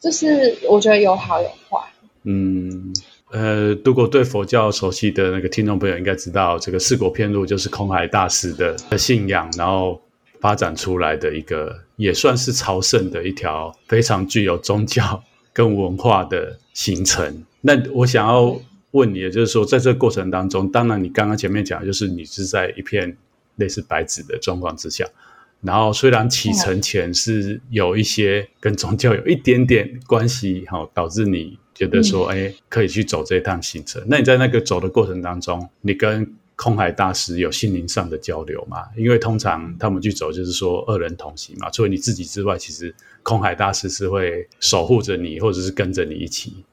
[0.00, 1.88] 就是我觉得有好有坏，
[2.22, 2.94] 嗯。
[3.32, 10.00] 呃，如果对佛教熟悉的那个听众朋友应该知道，这个四国遍路就是空海大师的的信仰，然后
[10.38, 15.24] 发展出来的一个也算是朝圣的一条非常具有宗教
[15.54, 17.42] 跟文化的行程。
[17.62, 18.54] 那我想要
[18.90, 23.16] 问你的就是说，在这个过程当中，当然你刚刚前面讲就是你是在一片
[23.56, 25.06] 类似白纸的状况之下，
[25.62, 31.56] 然后虽然启程前是有一些跟宗教有一点点关系，哈，导致你
[31.86, 34.02] 觉得说，哎、嗯，可以去走这一趟行程。
[34.06, 38.84] 那你在那个走的过程当中，你跟空海大师有心灵上的交流吗？
[38.96, 46.64] 因为通常他们去走就是说二人同行嘛，除了你自己之外，其实空海大师是会守护着你，或者是跟着你一起。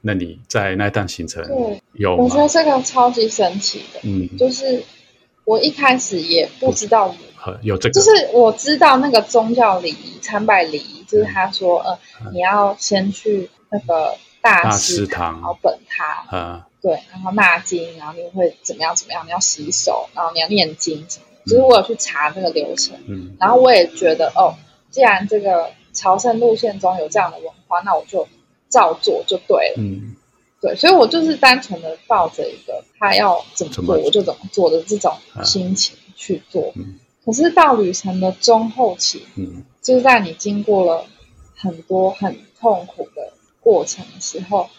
[0.00, 1.44] 那你在那趟行程
[1.92, 2.24] 有吗？
[2.24, 4.82] 我觉得这个超级神奇的，嗯，就是
[5.44, 7.14] 我一开始也不知道
[7.62, 24.54] 有这个，就是我知道那个宗教礼仪参拜礼仪，就是他说，呃，嗯、你要先去那个大师堂，然后本堂，嗯，对，然后纳经，然后你会怎么样怎么样，你要洗手，然后你要念经什么，就是我有去查这个流程，嗯，然后我也觉得，哦，
[24.90, 28.26] 既然这个朝圣路线中有这样的文化，那我就。
[28.70, 30.14] 照做就对了，嗯，
[30.60, 33.96] 对，所以我就是单纯的抱着一个他要怎么做？
[33.96, 36.70] 我就怎么做的这种心情去做。
[36.76, 41.06] 嗯，可是到旅程的中后期，嗯，就是在你经过了
[41.56, 43.32] 很多很痛苦的
[43.68, 44.70] 过程的时候，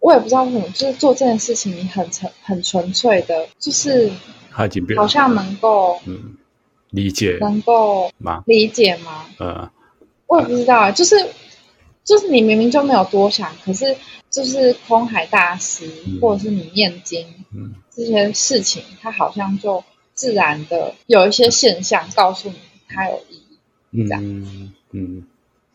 [0.00, 4.10] 我也不知道为什么，就是做这件事情，你很纯很纯粹的，就是
[4.96, 6.36] 好像能够嗯
[6.90, 8.42] 理解，能够吗？
[8.46, 9.26] 理解吗？
[9.38, 9.70] 呃，
[10.26, 11.28] 我也不知道，就是。
[12.06, 13.96] 就是你明明就没有多想，可是
[14.30, 19.82] 就是空海大师，嗯、或者是你念经，嗯、这些事情，它好像就
[20.14, 22.54] 自然的有一些现象告诉你
[22.86, 23.42] 它有意
[23.90, 25.26] 义，这样嗯，嗯，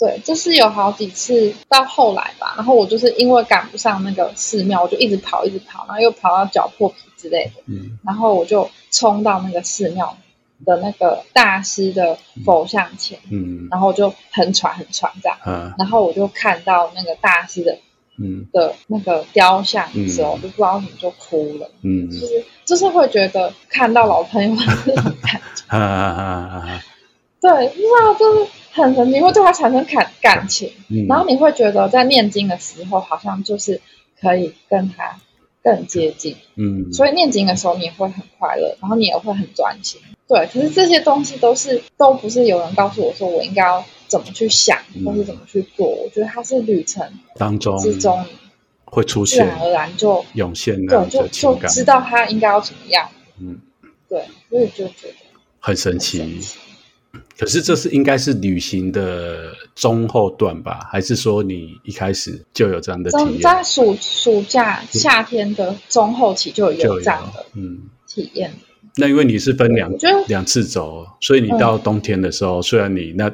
[0.01, 10.17] 对，就是有好几次到后来吧，然后我就是因为赶不上那个寺庙，我就一直跑，一直跑，然后又跑到脚破皮之类的，嗯，然后我就冲到那个寺庙。
[10.63, 17.79] 的那个大师的佛像前，嗯，然后我就很喘很喘这样，嗯，然后我就看到那个大师的，
[18.19, 25.65] 嗯，的那个雕像的时候，就不知道怎么就哭了，嗯，就是就是会觉得看到老朋友 的那种感觉，
[27.41, 33.81] 对，不知道就是很神奇，会对他产生感感情，嗯，然后你会觉得在念经的时候，好像就是
[34.19, 35.19] 可以跟他
[35.63, 40.01] 更接近，嗯，所以念经的时候你也会很快乐，然后你也会很专心。
[40.27, 45.87] 对，可是这些东西都是都不是有人告诉我说我应该要怎么去想，嗯、或是怎么去做。
[45.87, 47.05] 我觉得它是旅程
[47.35, 48.23] 当中之中
[48.85, 53.09] 会出现，自然而然就涌现的对，就就知道他应该要怎么样。
[53.39, 53.59] 嗯，
[54.07, 55.15] 对，所以就觉得
[55.59, 56.19] 很神奇。
[56.19, 56.57] 神奇，
[57.37, 60.87] 可是这是应该是旅行的中后段吧？
[60.91, 63.41] 还是说你一开始就有这样的体验？
[63.41, 68.53] 在暑暑假夏天的中后期就有这样的嗯体验。
[68.97, 69.91] 那因为你是分两
[70.27, 73.31] 两次走，所以你到冬天的时候，嗯、虽然你那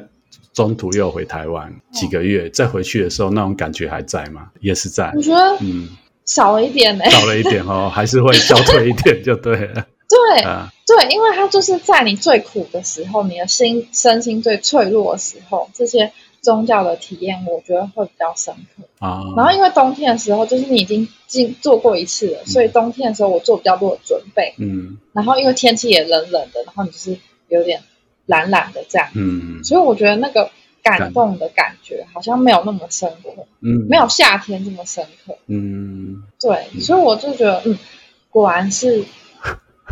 [0.52, 4.48] 中途又回台湾几个月，再回去的时候，那种感觉还在吗？
[4.60, 5.12] 也是在。
[5.14, 5.88] 我觉得嗯
[6.24, 9.86] 少了一点呢、欸，少了一点哦，还是会消退一点就对了。
[10.08, 16.12] 对啊，对，因为它就是在你最苦的时候，你的心身心最脆弱的时候，这些。
[16.40, 19.20] 宗教的体验，我觉得会比较深刻啊。
[19.36, 24.54] 然后因为冬天的时候，就是你已经经做过一次了，嗯、所以冬天的时候我做比较多的准备。
[24.56, 24.98] 嗯。
[25.12, 27.82] 然后因为天气也冷冷的，然后你就是有点
[28.24, 29.08] 懒懒的这样。
[29.16, 29.64] 嗯。
[29.64, 33.30] 所以我觉得那个感动的感觉好像没有那么深刻。
[33.60, 33.86] 嗯。
[33.88, 35.36] 没有夏天这么深刻。
[35.48, 36.22] 嗯。
[36.40, 37.76] 对，所以我就觉得，嗯，
[38.30, 39.04] 果然是，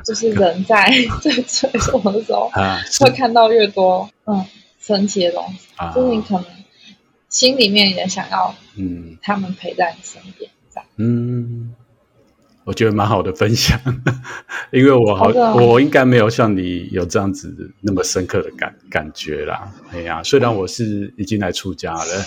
[0.05, 4.44] 就是人在最脆弱的时候，啊、会看到越多，嗯。
[4.78, 6.44] 神奇的东西，啊、就是你可能
[7.28, 10.88] 心里面也想要，嗯，他们陪在你身边，这样。
[10.99, 11.74] 嗯，
[12.62, 13.80] 我觉得蛮好的分享，
[14.70, 19.72] 因为我好，好我应该没有像你有这样子那么深刻的感感觉啦。
[19.90, 22.24] 哎呀，虽然我是已经来出家了，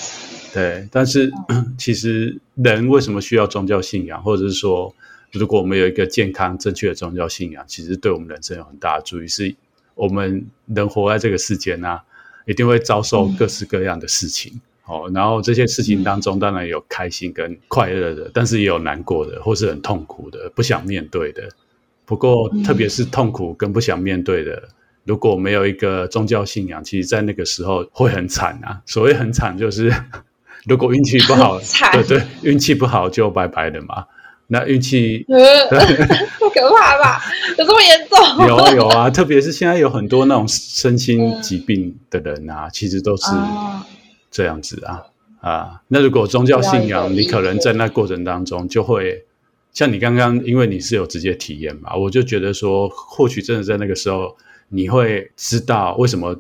[0.54, 4.94] 对，但是、嗯、 其实人为什么需要宗教信仰，或者是说，
[5.32, 9.28] 如果我们有一个健康正确的宗教信仰，其实对我们人生有很大的助益。
[9.28, 9.56] 是
[9.96, 12.04] 我们人活在这个世间啊。
[12.46, 21.48] 一定会遭受各式各样的事情，嗯、哦，然后这些事情当中当然有开心跟快乐的，嗯、但是也有难过的，或是很痛苦的，不想面对的。
[22.06, 24.70] 不过，特别是痛苦跟不想面对的，嗯、
[25.04, 28.82] 如果没有一个宗教信仰，其实在那个时候会很惨啊。
[28.88, 29.94] 所谓很惨，就是
[30.66, 34.06] 如果运气不好， 惨对对，运气不好就拜拜了嘛。
[34.52, 35.24] 那运气，
[35.70, 35.78] 太
[36.50, 37.22] 可怕吧？
[37.56, 38.48] 有这么严重？
[38.48, 43.26] 有有啊， 特别是现在有很多那种身心疾病的人啊，嗯、其实都是
[44.32, 45.04] 这样子啊、
[45.44, 45.82] 嗯、啊。
[45.90, 49.24] 那如果宗教信仰，你可能在那过程当中就会
[49.72, 54.36] 像你刚刚，因为你是有直接体验嘛，我就觉得说，或许真的在那个时候，
[54.70, 56.36] 你会知道为什么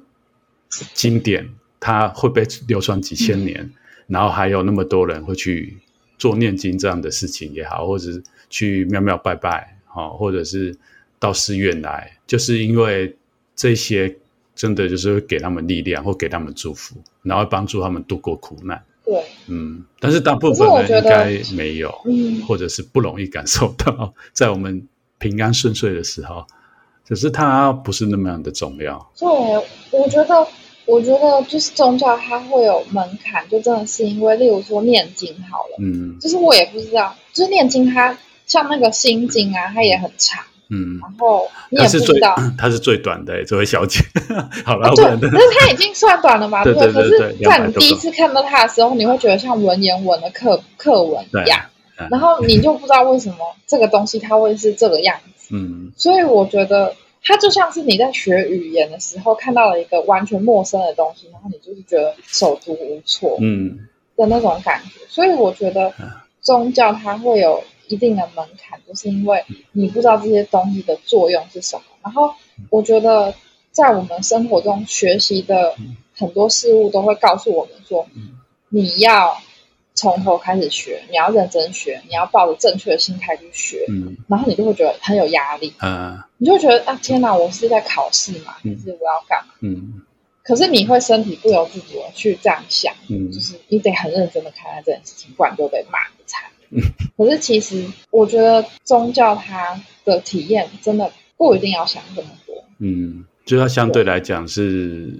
[0.95, 1.47] 经典
[1.80, 3.74] 它会被流传几千年，嗯、
[4.07, 5.78] 然后还有那么多人会去。
[6.20, 9.76] 做念经这样的事情也好，或者是去庙庙拜拜，
[10.17, 10.78] 或者是
[11.17, 13.15] 到寺院来，就是因为
[13.55, 14.15] 这些
[14.55, 18.84] 真的就是会给他们力量，或给他们祝福，然后帮助他们度过苦难。
[19.03, 26.45] 对，嗯，但是大部分人应该没有，嗯，或者是不容易感受到，在我们平安顺遂的时候，
[27.05, 29.11] 只是它不是那么样的重要。
[29.17, 29.28] 对，
[29.91, 30.47] 我觉得，
[30.90, 38.18] 我觉得就是宗教它会有门槛，就真的是因为，例如说念经好了，嗯，就是我也不知道，就是念经它
[38.48, 40.44] 像那个心经啊，它也很长。
[40.72, 44.02] 嗯，然后你也不知道， 它是最短的，这位小姐。
[44.64, 46.62] 好了，对，可是它已经算短了嘛？
[46.66, 51.62] 对，可是，在你第一次看到它的时候，你会觉得像文言文的课课文一样，
[52.12, 55.56] 然后你就不知道为什么这个东西它会是这个样子。
[55.56, 65.05] 嗯，所以我觉得它就像是你在学语言的时候看到了一个完全陌生的东西，然后你就是觉得手足无措，嗯的那种感觉。
[65.07, 65.93] 所以我觉得
[66.41, 67.63] 宗教它会有。
[67.89, 71.82] 一定的门槛，就是因为你不知道这些东西的作用是什么。
[72.03, 72.36] 然后，
[72.70, 73.34] 我觉得
[73.72, 75.76] 在我们生活中学习的
[76.15, 78.07] 很多事物，都会告诉我们说，
[78.70, 79.36] 你要
[80.00, 83.86] 从头开始学，你要认真学，你要抱着正确的心态去学。
[83.89, 85.74] 嗯然后你就会觉得很有压力。
[85.82, 89.54] 嗯你就会觉得啊，天哪，我是在考试嘛，还是我要干嘛？
[89.60, 90.02] 嗯。
[90.41, 96.50] 可是你会身体不由自主的去这样想，嗯就是你得很认真的看待这件事情，不然就被骂的惨。
[97.18, 102.56] 可是其实，我觉得宗教它的体验真的不一定要想这么多。
[102.78, 105.20] 嗯，就它相对来讲是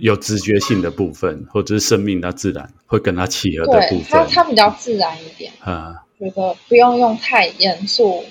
[0.00, 4.06] 有直觉性的部分，或者是生命它自然会跟它契合的部分。
[4.10, 5.52] 它它比较自然一点。
[5.60, 8.24] 啊，觉得不用用太严肃，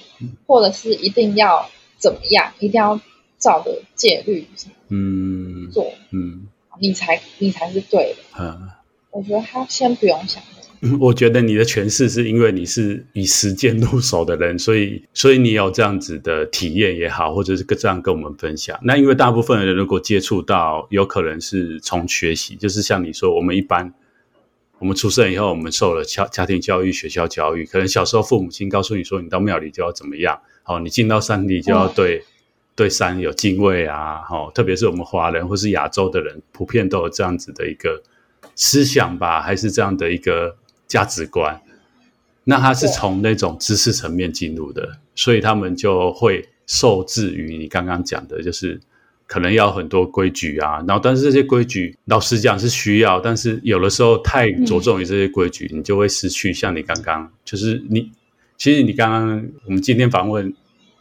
[0.46, 3.00] 或者是一定要怎么样，一定要
[3.38, 4.48] 照着戒律
[4.90, 6.48] 嗯做，嗯，
[6.80, 8.44] 你才你才是对的。
[8.44, 8.80] 啊，
[9.12, 10.44] 我觉得他先不用想。
[10.98, 18.80] 我觉得你的诠释是因为你是以实践入手的人，所以所以你有这样子的体验也好，或者是这样跟我们分享。
[18.84, 23.94] 那因为大部分人如果接触到，有可能是从学习，就是像你说，我们一般
[24.78, 32.24] 我们出生以后，我们受了家家庭教育、学校教育，可能小时候父母亲告诉你说，你到庙里就要怎么样，好，你进到山里就要对、嗯、
[32.78, 38.02] 对山有敬畏啊，好，特别是我们华人或是亚洲的人，普遍都有这样子的一个
[38.56, 40.56] 思想吧，还是这样的一个。
[40.90, 41.62] 价值观，
[42.44, 48.82] 那他是从那种知识层面进入的，所以他们就会受制于你刚刚讲的，就是
[49.28, 50.84] 可能要很多规矩啊。
[50.88, 56.52] 然后，但是这些规矩，老实讲是需要，但是有的时候太着重于这些规矩，你就会失去。
[56.52, 58.12] 像你刚刚，就是你，
[58.58, 60.52] 其实你刚刚我们今天访问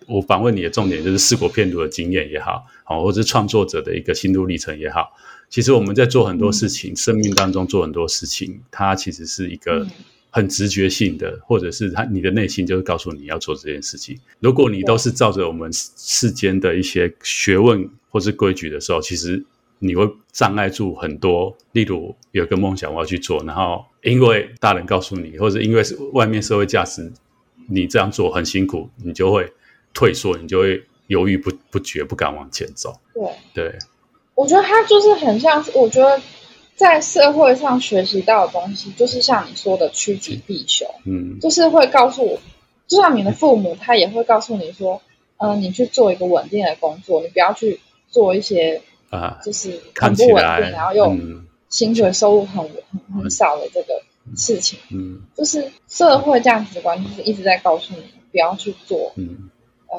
[0.07, 5.13] 我访问你的重点，就是四国骗读的经验也好，好，或者创作者的一个心路历程也好。
[5.49, 9.87] 其实我们在做很多事情，嗯、生命当中做很多事情，它其实是一个
[10.31, 14.19] 很直觉性的，嗯、或者是他你的内心就是告诉你要做这件事情。
[14.41, 19.43] 如果你都是照着我们世间的一些学问或是规矩的时候，其实
[19.79, 21.57] 你会障碍住很多。
[21.73, 27.11] 例如有个梦想我要去做，然后因为大人告诉你，或者因为是外面社会价值，
[27.69, 29.51] 你这样做很辛苦，你就会
[29.95, 33.01] 退缩，你就会犹豫不不决，不敢往前走。
[33.55, 33.79] 对对。
[34.39, 36.23] 我觉得他就是很像，我觉得
[36.77, 42.39] 在社会上学习到的东西，就是像你说的趋吉避凶，嗯，就是会告诉我，
[42.87, 45.03] 就像你的父母，他也会告诉你说，
[45.39, 47.81] 嗯、呃，你去做一个稳定的工作，你不要去
[48.11, 48.81] 做一些
[49.11, 51.17] 啊，就是很不稳定，然后又
[51.69, 54.01] 薪水收入很很很少的这个
[54.37, 59.51] 事情，嗯，就是社会价值观就是一直在告诉你不要去做，嗯，
[59.89, 59.99] 呃。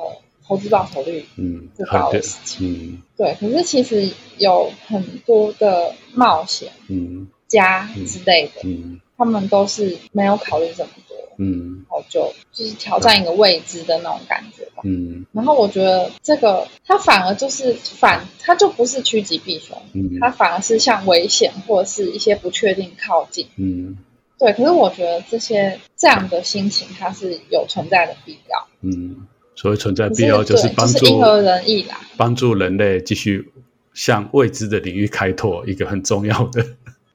[0.50, 3.02] 投资报酬率嗯不高的事情嗯。
[3.16, 7.28] 对，可是其实有很多的冒险嗯。
[7.48, 23.98] 家之类的嗯，他们都是没有考虑这么多嗯，然后就就是挑战一个未知的那种感觉吧嗯，然后我觉得这个它反而就是反，它就不是趋吉避凶嗯，它反而是向危险或者是一些不确定靠近嗯，
[24.38, 29.26] 对，可是我觉得这些这样的心情它是有存在的必要嗯。
[29.60, 31.86] 所以存在必要就是帮助因人
[32.16, 33.52] 帮助人类继续
[33.94, 36.64] 向未知的领域开拓一个很重要的。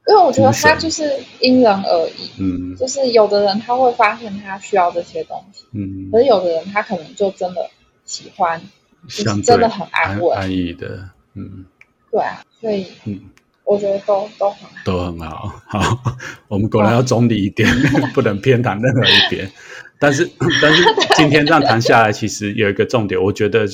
[0.06, 7.70] 因为我觉得它就是因人而异，嗯，就是有的人他会发现他需要这些东西，嗯，可是有的人他可能就真的
[8.04, 8.60] 喜欢，
[9.08, 11.64] 就是真的很安稳、安逸的，嗯，
[12.12, 13.18] 对啊，所以嗯，
[13.64, 15.62] 我觉得都都很好，都很好。
[15.66, 15.98] 好，
[16.48, 17.66] 我们果然要中立一点，
[18.12, 19.50] 不能偏袒任何一边。
[20.04, 20.30] 但是，
[20.60, 20.84] 但是
[21.16, 23.66] 今天这样谈下来，其实有一个重点，我觉得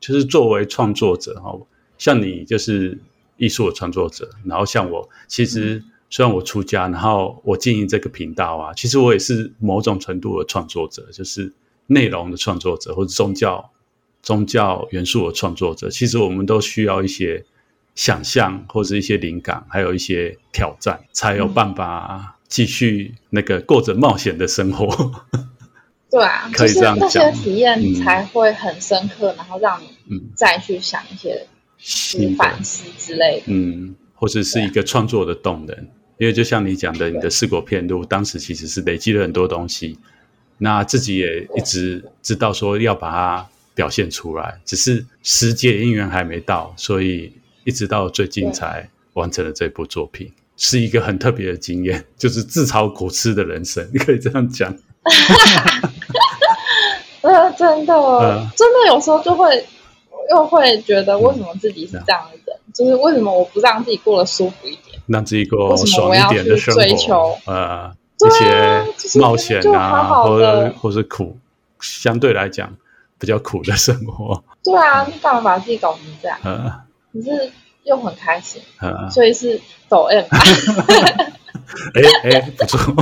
[0.00, 1.56] 就是作为创作者哈，
[1.96, 2.98] 像你就是
[3.36, 11.52] 艺术的创作者，然后像我，其实虽然我出家，然后我经营这个频道啊，其实我也是某种程度的创作者，就是
[11.86, 13.70] 内容的创作者或者宗教
[14.22, 15.88] 宗教元素的创作者。
[15.88, 17.44] 其实我们都需要一些
[17.94, 25.12] 想象或者一些灵感，还有一些挑战，才有办法继续那个过着冒险的生活。
[26.16, 29.88] 对啊，可以这样讲，就是那些体验才会很深刻，嗯、然后让你
[30.34, 31.46] 再去想一些
[32.36, 33.44] 反思之类的。
[33.46, 35.76] 嗯，或者是一个创作的动能，
[36.18, 39.98] 因为就像你讲的，你的试果片路当时其实是累积了很多东西，
[40.58, 47.32] 那自己也一直知道说要把它表现出来，只是时节因缘还没到，所以。
[47.68, 54.72] 一直到最近才完成了这部作品，是一个很特别的经验，就是自嘲苦吃的人生，你 可以这样讲。
[57.22, 59.64] 呃，真的，呃、真的有时候就会
[60.30, 62.56] 又会觉得，为什么自己是这样的人？
[62.66, 66.80] 嗯、就是为什么我不让自己过得舒服一点，让自己过爽一点的生活？
[66.80, 68.84] 追求呃一些
[69.20, 71.36] 冒险啊，好好或者或是苦，
[71.80, 72.74] 相对来讲
[73.18, 74.44] 比较苦的生活。
[74.64, 76.38] 对啊，你干嘛把自己搞成这样？
[76.44, 76.72] 呃
[77.12, 77.50] 可是
[77.84, 80.24] 又很开心，啊、所以是抖 M。
[81.94, 82.94] 哎哎，不错。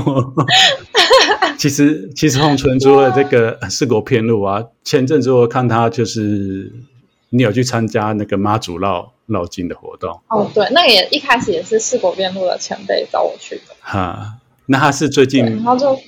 [1.59, 6.73] 其实其实红唇除了这个四国片路啊，前阵子我看他就是
[7.31, 10.21] 你有去参加那个妈祖绕绕境的活动。
[10.29, 13.75] 哦，对，那个也一开始也是四国片路的前辈找我去的。
[13.81, 14.35] 哈、啊，
[14.67, 15.99] 那他是最近，然后就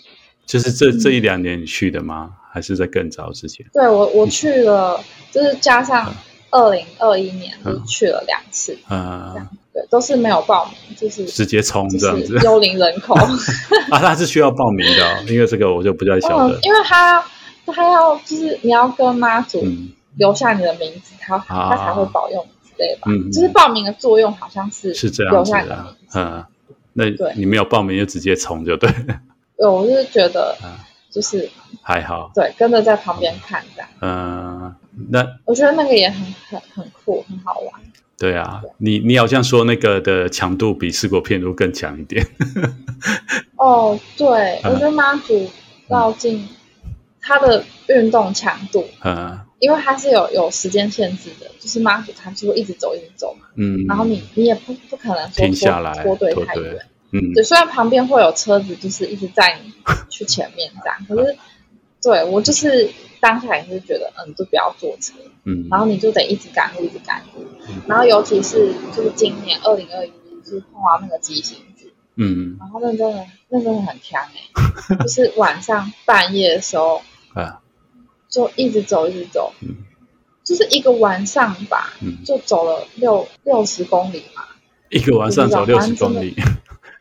[0.45, 2.29] 就是这这一两年去的吗？
[2.31, 3.67] 嗯、还是在更早之前？
[3.73, 5.01] 对我我去了，
[5.31, 6.15] 就是加上。
[6.49, 7.53] 二零二一年
[7.87, 9.47] 去了两次，嗯，
[9.77, 13.15] 对，都是没有报名，就是直接冲这样子，幽灵人口
[13.93, 17.23] 啊，他是需要报名的，因为这个我就不太晓得，因为他
[17.67, 19.63] 他要就是你要跟妈祖
[20.17, 26.43] 留下你的名字，他他才会保佑你之类的吧，嗯，就是报名的作用好像是是这样子的，嗯，
[26.95, 28.91] 那对你没有报名就直接冲就对，
[29.59, 30.57] 对，我就是觉得
[31.11, 31.51] 就是
[31.83, 34.75] 还好，对，跟着在旁边看这样，嗯。
[35.11, 36.19] 那我觉得那个也很
[36.49, 37.83] 很很酷，很好玩。
[38.19, 42.27] 对啊，你你好像说那个的强度比四国片路更强一点。
[43.57, 45.51] 哦，对，嗯、我觉得妈祖
[45.89, 46.49] 绕境
[47.21, 59.73] 它的运动强度，嗯，因为它是有有时间限制的，就是妈祖它就会一直走一直走嘛，嗯，然后你你也不不可能说停下来拖队太远，嗯，对，虽然旁边会有车子，就是一直在你
[60.09, 61.37] 去前面这样，可是
[62.03, 62.91] 对我就是。
[63.21, 65.15] 当下也是觉得，嗯，就不要坐车，
[65.45, 70.13] 嗯，然后你就得一直赶路，一直赶路，嗯、然后尤其是就是今年二零二一
[70.45, 77.03] 是碰到那个急行子，嗯，然后那真的那真的很强哎、欸，就是晚上半夜的时候
[77.35, 77.61] 啊，
[78.29, 79.77] 就一直走一直走，嗯，
[80.45, 84.45] 就是一个晚上吧，嗯，就走了六六十公里嘛，
[84.91, 86.37] 一个晚上走六十公里，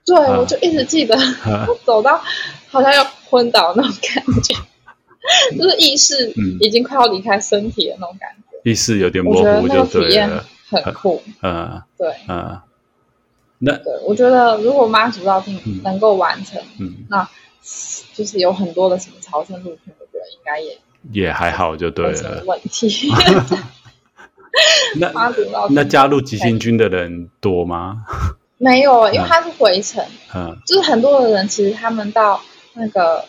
[0.05, 2.21] 对， 啊、我就一直记得，啊、 走到
[2.69, 4.55] 好像要昏倒那种感觉。
[5.57, 10.29] 就是意识已经快要离开身体的那种感觉，意识有点模糊，就体验
[10.69, 11.21] 很酷。
[11.41, 12.59] 嗯，对，嗯，
[13.59, 17.27] 那对，我觉得如果妈祖绕境能够完成，嗯，那
[18.13, 20.77] 就是有很多的什么朝圣路线，我觉得应该也
[21.11, 22.43] 也还好，就对了。
[22.45, 23.11] 问题。
[24.97, 28.05] 那妈祖绕那加入急行军的人多吗？
[28.57, 32.41] 没有，因为他是回程，嗯，就是很多的人其实他们到
[32.73, 33.25] 那个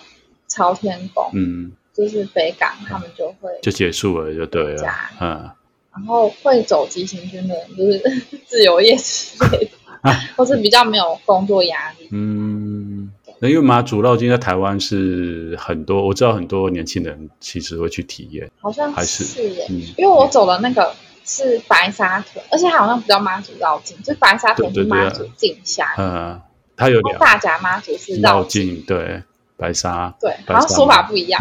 [0.46, 1.72] 朝天宫，嗯。
[1.96, 4.92] 就是北港，他们就会就结束了，就对了。
[5.18, 5.50] 嗯，
[5.94, 7.98] 然后会走急行军的人，就是
[8.44, 9.70] 自由业之类的，
[10.02, 12.08] 啊、或是比较没有工作压力。
[12.12, 19.66] 嗯，那因为妈祖绕境在台湾是很多，我知道很多年轻人其实会去体验，好像还是是耶。
[19.70, 20.94] 嗯、因为我走的那个
[21.24, 25.86] 是白沙屯，而且好像不叫妈祖绕境，就白沙屯是妈祖进香。
[25.96, 26.38] 嗯，
[26.76, 29.22] 它有两大甲妈祖是绕境，对。
[29.56, 31.40] 白沙对，好像说法不一样。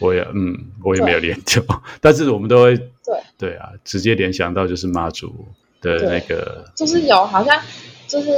[0.00, 1.62] 我也嗯，我也没有研究，
[2.00, 3.22] 但是我们都会对。
[3.38, 5.46] 对啊，直接联想到就是妈祖
[5.80, 7.60] 的那个，就是有好像
[8.06, 8.30] 就是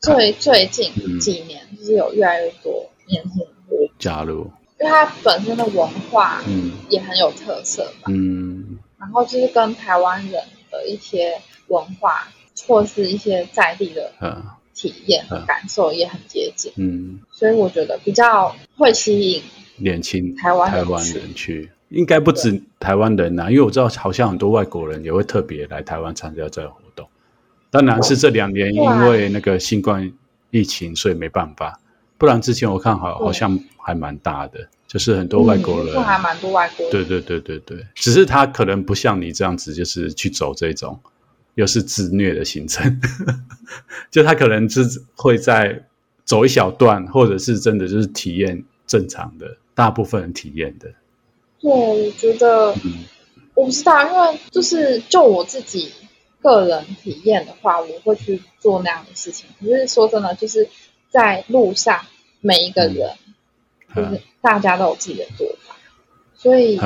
[0.00, 3.90] 最最近几年，就是有越来越多年轻人。
[3.98, 6.72] 加入，因为它本身的文化嗯。
[6.88, 12.28] 也很有特色嗯，然后就是跟台湾人的一些文化
[12.66, 14.42] 或是一些在地的嗯。
[14.78, 19.42] 体验和感受也很接近，嗯，所以我觉得比较会吸引
[19.78, 27.08] 年轻台湾台湾人去，应该不止台湾人呐、啊，因为我知道好像很多外国人也会特别来台湾参加这个活动。
[27.70, 30.12] 当然是这两年因为那个新冠
[30.52, 31.80] 疫情，所以没办法，
[32.16, 41.00] 不然之前我看好好像还蛮大的，就是很多外国人，嗯、还蛮多外国人，对对对对对，只是他可能不像你这样子，就是去走这种。
[41.58, 43.00] 又是自虐的行程，
[44.12, 45.84] 就他可能是会在
[46.24, 50.88] 走一小段，或者是真的就是体验正常的，大部分人体验的。
[51.60, 53.04] 对，我觉得，嗯、
[53.54, 55.90] 我不知道，因为就是就我自己
[56.40, 59.48] 个人体验的话，我会去做那样的事情。
[59.58, 60.68] 可是说真的，就是
[61.10, 62.02] 在路上
[62.40, 63.16] 每一个人，
[63.96, 65.74] 就是大家都有自己的做法，
[66.36, 66.80] 所以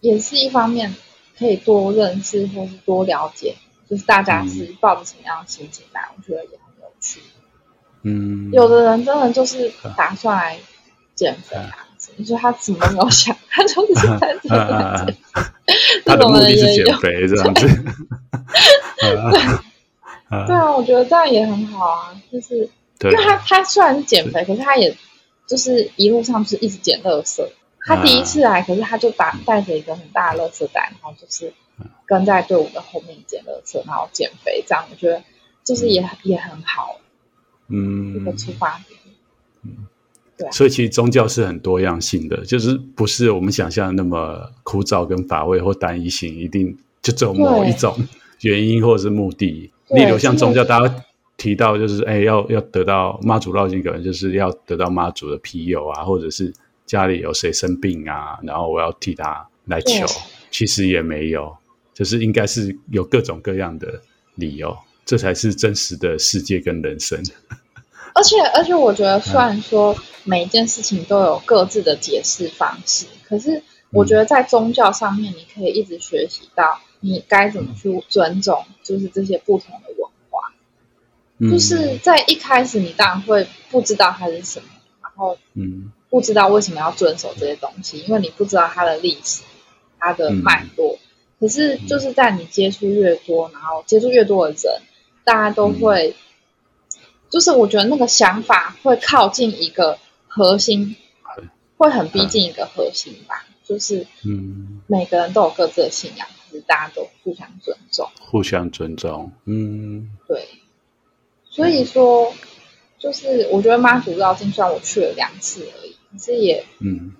[0.00, 0.96] 也是一方面
[1.38, 3.54] 可以多认识或是多了解，
[3.88, 7.20] 就是大家是抱着什么样的心情来，我觉得也很有趣。
[8.02, 10.58] 嗯，有的人真的就是打算来
[11.14, 11.84] 减肥啊。
[12.16, 13.36] 你说他怎么没有想？
[13.50, 15.16] 他就是在这个减肥，
[16.04, 17.66] 他的目的是减肥这样子。
[20.46, 22.70] 对啊，我觉得这样也很好啊，就是
[23.00, 24.96] 因为他他虽然减肥，可是他也
[25.46, 27.44] 就是一路上就是一直捡垃圾。
[27.86, 31.54] 他第一次来，可是他就打带着一个很大的垃圾袋，然后就是
[32.04, 34.64] 跟在队伍的后面捡垃圾，然后减肥。
[34.66, 35.22] 这样我觉得
[35.62, 36.98] 就是也也很好，
[37.68, 40.50] 嗯，一个出发点。
[40.50, 47.96] 所以其实宗教是很多样性的，就是不是我们想象的那么枯燥跟乏味或单一性，一定就只有某一种
[48.40, 49.70] 原因或者是目的。
[49.90, 51.04] 例如像宗教，大家
[51.38, 56.52] 提到就是哎，要要得到妈祖绕境，可能就是要得到妈祖的庇佑啊，或者是
[56.86, 60.06] 家里有谁生病啊，然后我要替他来求。
[60.50, 61.56] 其实也没有，
[61.92, 64.00] 就是应该是有各种各样的
[64.36, 67.22] 理由，这才是真实的世界跟人生。
[68.14, 80.54] 而且而且，我觉得虽然说每一件事情都有各自的解释方式，嗯、可是我觉得在宗教上面，你可以一直学习到你该怎么去尊重，就是这些不同的文化。
[81.38, 84.66] 嗯、就是在一开始，你当然会不知道它是什么，
[85.02, 89.42] 然后嗯，不知道为什么要遵守这些东西，因为你不知道它的历史、
[89.98, 90.94] 它的脉络。
[90.94, 91.00] 嗯、
[91.40, 94.80] 可是就是在你接触越多，然后接触越多的人，
[95.24, 96.08] 大家都会。
[96.10, 96.14] 嗯
[97.28, 99.98] 就是我觉得那个想法会靠近一个
[100.28, 100.94] 核心，
[101.76, 103.44] 会很逼近一个核心吧。
[103.64, 110.46] 就是，嗯，每个人都有各自的信仰，可是大家都互相尊重，互相尊重，嗯，对。
[111.50, 112.32] 所以说，
[113.00, 117.14] 就是我觉得妈祖绕境，虽然我去了两次而已，可是也，嗯，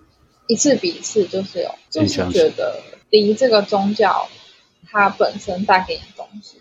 [0.46, 2.80] 一次比一次就是有，就是觉得
[3.10, 4.28] 离这个宗教
[4.90, 6.58] 它本身带给你的东西，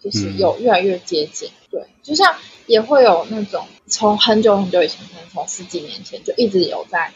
[0.00, 1.50] 就是有越来越接近。
[1.70, 2.34] 对，就像。
[2.68, 7.12] 也会有那种从很久很久以前，可能从十几年前就一直有在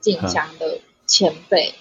[0.00, 1.74] 进香的前辈，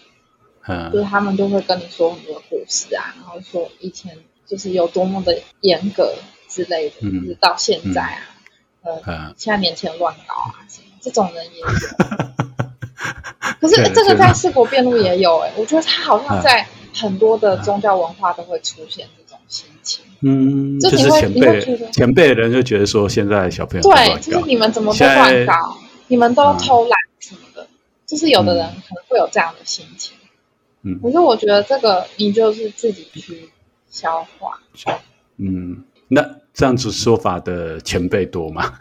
[0.68, 6.16] 嗯，就是他们就会跟你说很多故事啊，然后说以前就是有多么的严格
[6.50, 8.36] 之类的，嗯、就是到现在啊，
[8.82, 11.68] 嗯，嗯现在年轻人乱搞啊，什么这种人也有。
[13.62, 20.04] 可是这个在四国辩路也有哎、欸，我觉得他好像在很多的宗教文化都会出现这种心情。
[20.22, 25.78] 嗯，就是前辈前辈的人就觉得说，现在小朋友对，就是你们怎么都乱搞，
[26.08, 27.68] 你们都偷懒什么的，嗯、
[28.08, 30.16] 就是有的人可能会有这样的心情。
[30.82, 33.52] 嗯，可是我觉得这个你就是自己去
[33.90, 34.60] 消化。
[35.38, 38.74] 嗯，那这样子说法的前辈多吗？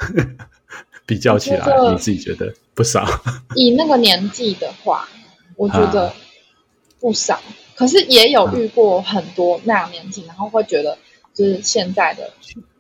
[1.06, 3.06] 比较起来，你自己觉得不少。
[3.54, 5.08] 以那个年纪的话，
[5.56, 6.12] 我觉得
[7.00, 7.34] 不少。
[7.34, 7.42] 啊、
[7.76, 10.98] 可是也有遇过很多那样年纪，然后会觉得。
[11.34, 12.32] 就是现在的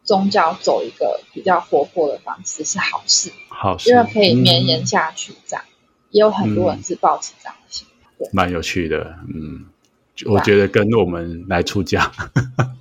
[0.04, 5.32] 宗教走一个比较活泼的方式是好事，好事，因为可以绵延下去。
[5.48, 5.74] 这样、嗯、
[6.12, 9.16] 也有很多人是抱持这样的心，对，蛮有趣的。
[9.26, 9.66] 嗯，
[10.26, 12.12] 我觉得跟我们来出家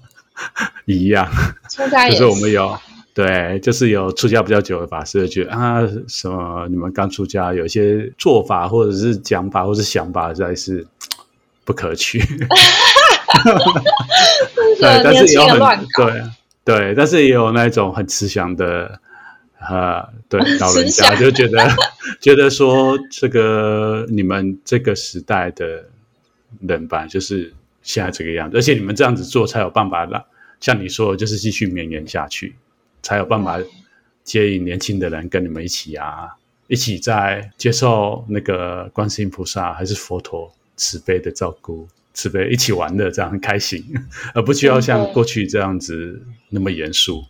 [0.86, 1.28] 一样，
[1.72, 2.78] 出家也是我们有
[3.14, 10.86] 对，就是有出家比较久的法师觉得啊，什么你们刚出家有一些做法或者是讲法或者是想法实在是
[11.64, 12.20] 不可取。
[14.80, 15.60] 对，但是也有很
[15.96, 16.24] 对
[16.64, 19.00] 对，但是也有那种很慈祥的，
[19.60, 21.70] 呃，对老人家祥就觉得
[22.22, 25.86] 觉得说，这个你们这个时代的
[26.62, 30.24] 人吧，就是现在这个样子，而且你们这样子做才有办法让
[30.60, 32.56] 像你说的，就是继续绵延下去，
[33.04, 33.60] 才有办法
[34.24, 36.36] 接引年轻的人跟你们一起啊，
[36.68, 41.88] 一起在接受那个观世音菩萨还是佛陀慈悲的照顾。
[42.16, 43.84] 慈悲一起玩的这样很开心，
[44.36, 47.24] 而不需要像过去这样子那么严肃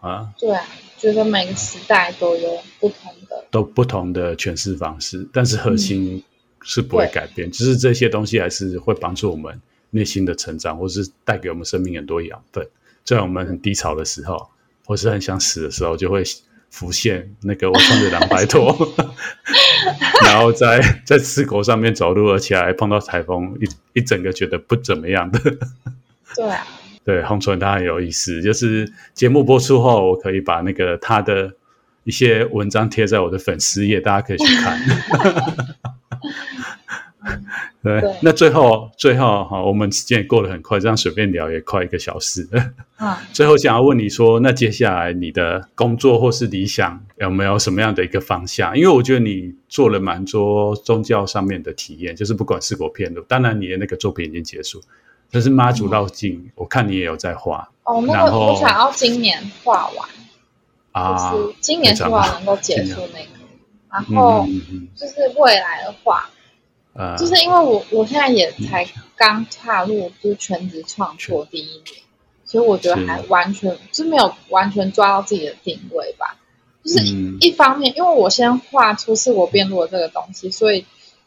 [0.00, 0.28] 啊。
[0.38, 0.62] 对啊，
[0.98, 6.22] 觉得每个时代都有不同的，都不同的诠释方式，但是核心
[6.60, 9.58] 是不会改变，只是这些东西还是会帮助我们
[9.88, 12.68] 内心的成长，或是带给我们生命很多养分。
[13.04, 14.50] 在我们很低潮的时候，
[14.88, 16.24] 或是很想死的时候，就会。
[16.70, 18.76] 浮现那个我穿着蓝白拖，
[20.22, 25.40] 然后在在四国上面走路，而且还碰到台风，一一整个觉得不怎么样的。
[26.36, 26.66] 对啊，
[27.02, 31.54] 对，红唇他很有意思，就是节目播出后，我可以把那个他的
[32.04, 34.78] 一些文章贴在我的粉丝页，大家可以去看。
[37.82, 42.48] 对，对那最后最后哈，我们时间也过得很快，这样随便聊也快一个小时。
[42.98, 48.76] 嗯， 最后想要问你说，那接下来你的工作或是理想有没有什么样的一个方向？
[48.76, 54.82] 因为我觉得你做了蛮多宗教上面的体验，就是不管是国片路，当然你的那个作品已经结束，
[55.30, 57.68] 但是妈祖绕境，嗯、我看你也有在画。
[57.84, 60.08] 哦，那个我想要今年画完
[60.92, 63.38] 啊，就是今年希望能够结束那个。
[63.90, 64.46] 然后
[64.94, 66.37] 就是未来的话，嗯、
[67.16, 72.02] 就是因为我我现在也才刚踏入就是全职创作第一年，
[72.44, 76.36] 所以我觉得还完全是就没有完全抓到自己的定位吧。
[76.84, 77.04] 就是
[77.40, 80.86] 一方面，嗯、因为我先画出是我编录的这个东西，所以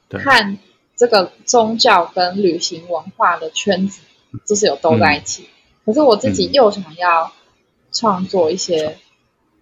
[0.09, 0.57] 看
[0.97, 4.01] 这个宗教跟旅行文化的圈子
[4.45, 5.43] 就是有都在一起。
[5.43, 5.47] 嗯、
[5.85, 7.31] 可是我自己又想要
[7.91, 8.97] 创作一些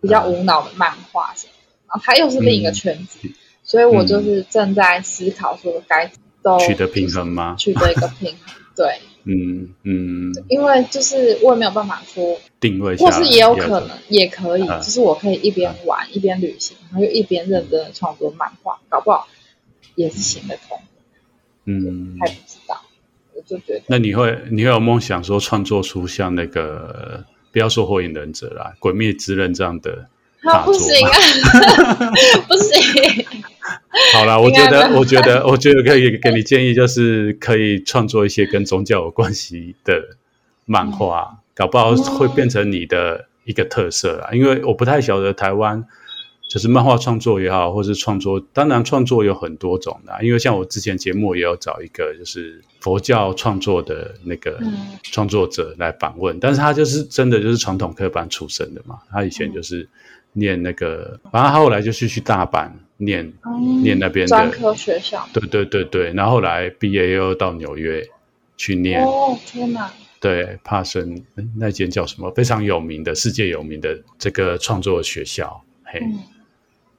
[0.02, 1.54] 比较无脑的漫画什么。
[1.88, 3.34] 啊，它又是另一个圈子，嗯、
[3.70, 7.56] 所以我就是正在思考说该都取得平衡吗？
[7.56, 19.28] 取得一个平衡，对， 嗯嗯，嗯因为就是我也没有办法说定位，或是也有可能也可以，啊、就是我可以一边玩、啊、一边旅行，然后又一边认真的创作漫画，搞不好
[19.94, 20.80] 也是行得通。
[21.66, 22.82] 嗯，还不知道，
[23.36, 30.08] 我就觉得，那你会你会有梦想说创作出像那个不要说火影忍者啦，鬼灭之刃这样的。
[30.42, 31.12] 啊，不行啊，
[32.48, 33.26] 不行。
[34.14, 40.18] 好了，我觉得，我觉得，我觉得可以给你建议，就是可以创作一些跟宗教有关系的
[40.66, 44.30] 漫画，嗯、搞不好会变成你的一个特色啊。
[44.32, 45.86] 嗯、因为我不太晓得台湾，
[46.50, 50.14] 就是漫画创作也好，或是创作，当然创作有很多种的。
[50.24, 54.60] 因为像我之前节目也有找一个，就是佛教创作的那个
[55.04, 59.88] 创作者来访问，嗯、但是他就是真的就是传统科班出身的嘛，他以前就是。
[60.34, 62.70] 念那个，反正他后来就去去大阪
[63.02, 65.28] 念，嗯、念那边的专科学校。
[65.34, 68.06] 对对对对，然后后来毕业又到纽约
[68.56, 69.04] 去念。
[69.04, 69.92] 哦天哪！
[70.22, 71.24] 对，帕森
[71.58, 72.30] 那间叫什么？
[72.32, 75.64] 非常有名的世界有名的这个创作学校。
[75.86, 76.02] 嘿，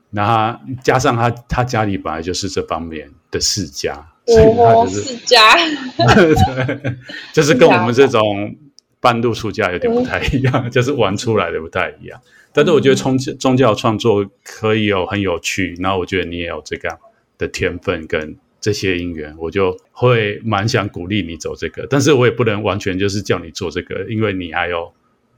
[0.08, 3.94] 那、嗯、他加上他他家里本来就是这方面的世家，
[4.24, 5.54] 哦、所以他就是世家。
[6.16, 6.96] 对，
[7.34, 8.56] 就是跟我们这种
[9.00, 12.18] 半路出家有点不太一样，嗯、就是玩出来的不太一样。
[12.52, 16.98] 但是我觉得宗宗教创作可以有很有趣，然后我觉得你也有这个
[17.38, 21.86] 的天分跟这些因缘，我就会蛮想鼓励你走这个。
[21.88, 24.92] 但是我也不能完全就是叫你做这个，因为你还有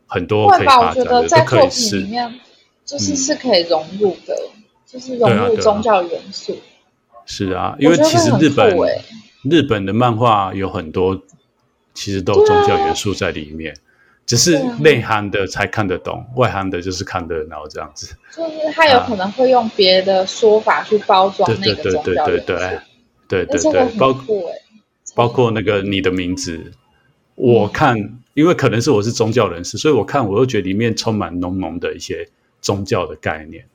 [0.06, 2.40] 很多可以发展的，我觉得在作品里面
[2.84, 6.59] 就是是可以融入的，嗯、就是融入宗教元素。
[7.26, 8.76] 是啊，因为其实日本
[9.43, 11.22] 日本的漫画有很多，
[11.93, 13.76] 其实都有宗教元素在里面。
[14.24, 18.15] 只是内行的才看得懂，外行的就是看热闹这样子。
[18.35, 22.81] 就是他有可能会用别的说法去包装那个宗教对对对对
[23.28, 24.43] 对对对对，包括
[25.15, 26.73] 包括那个你的名字，
[27.35, 27.97] 我看，
[28.35, 32.28] 因为可能是我是宗教人士，所以我看我又觉得里面充满浓浓的一些
[32.61, 33.66] 宗教的概念。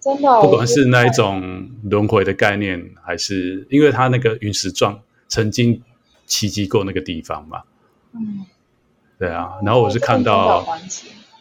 [0.00, 5.82] 真的，不管是那一种轮回的概念，还是因为他那个陨石状曾经
[6.26, 7.62] 奇迹过那个地方嘛。
[8.14, 8.46] 嗯。
[9.18, 10.62] 对啊，然后我是看到，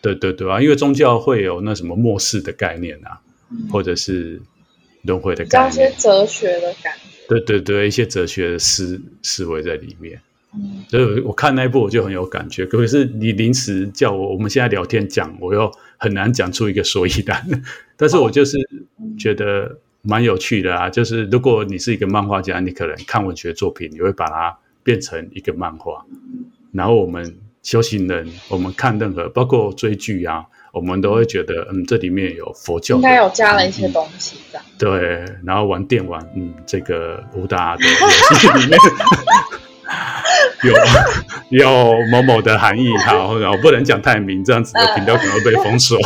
[0.02, 3.20] 对对对啊，因为宗教会有那什么末世的概念啊，
[3.52, 4.42] 嗯、或者是
[5.02, 10.22] 轮回的概念，一些哲学的感觉，对对对，一些哲学的思思维在里面。
[10.54, 12.66] 嗯，所以我看那一部我就很有感觉。
[12.66, 17.46] 可是你临时叫我，我们现在聊天讲，我又很难讲出一个所以然。
[17.98, 18.58] 但是我就是
[19.20, 26.06] 觉得蛮有趣的啊，就是如果你是一个漫画家，你可能看文学作品，你会把它变成一个漫画，
[26.72, 27.36] 然后我们。
[27.66, 34.64] 修行人，我们看任何，包括追剧啊，我们都会觉得，嗯，这里面有佛教，应该有加了一些东西，这样。
[34.78, 37.90] 对，然后玩电玩，嗯，这个武打的游
[38.38, 38.78] 戏里面
[40.62, 40.76] 有
[41.58, 45.98] 有某某的含义，好，然后不能讲太明，这样子的频道可能会被封锁。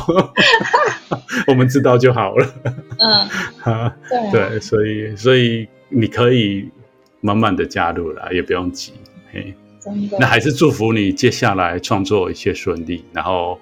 [1.45, 2.47] 我们知道就好了。
[2.99, 3.27] 嗯，
[4.31, 6.69] 对、啊、对，所以所以你可以
[7.19, 8.93] 慢慢的加入了，也不用急，
[9.33, 9.53] 嘿。
[10.19, 13.57] 那还是祝福你接下来创作一切顺利，然后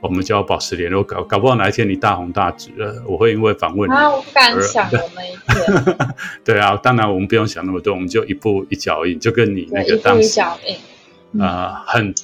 [0.00, 6.08] 我们就要保持联络，搞搞不好哪一天你大红大紫了，我会因为访问你啊，我不敢想的那 一天。
[6.44, 10.58] 对啊，当然我们不用想那么多，我们就一步一脚印，就跟你那个当时啊、
[11.38, 12.14] 呃，很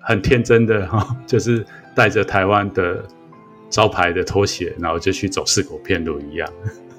[0.00, 3.02] 很天真的 哈，就是带着台湾的
[3.70, 6.46] 招牌的拖鞋，然后就去走四国片路一样。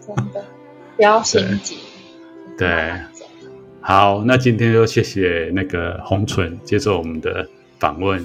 [0.05, 0.43] 真的，
[0.97, 1.77] 不要心急。
[2.57, 2.93] 对。
[3.87, 7.47] 好，那今天就谢谢那个红唇接受我们的
[7.77, 8.19] 访问。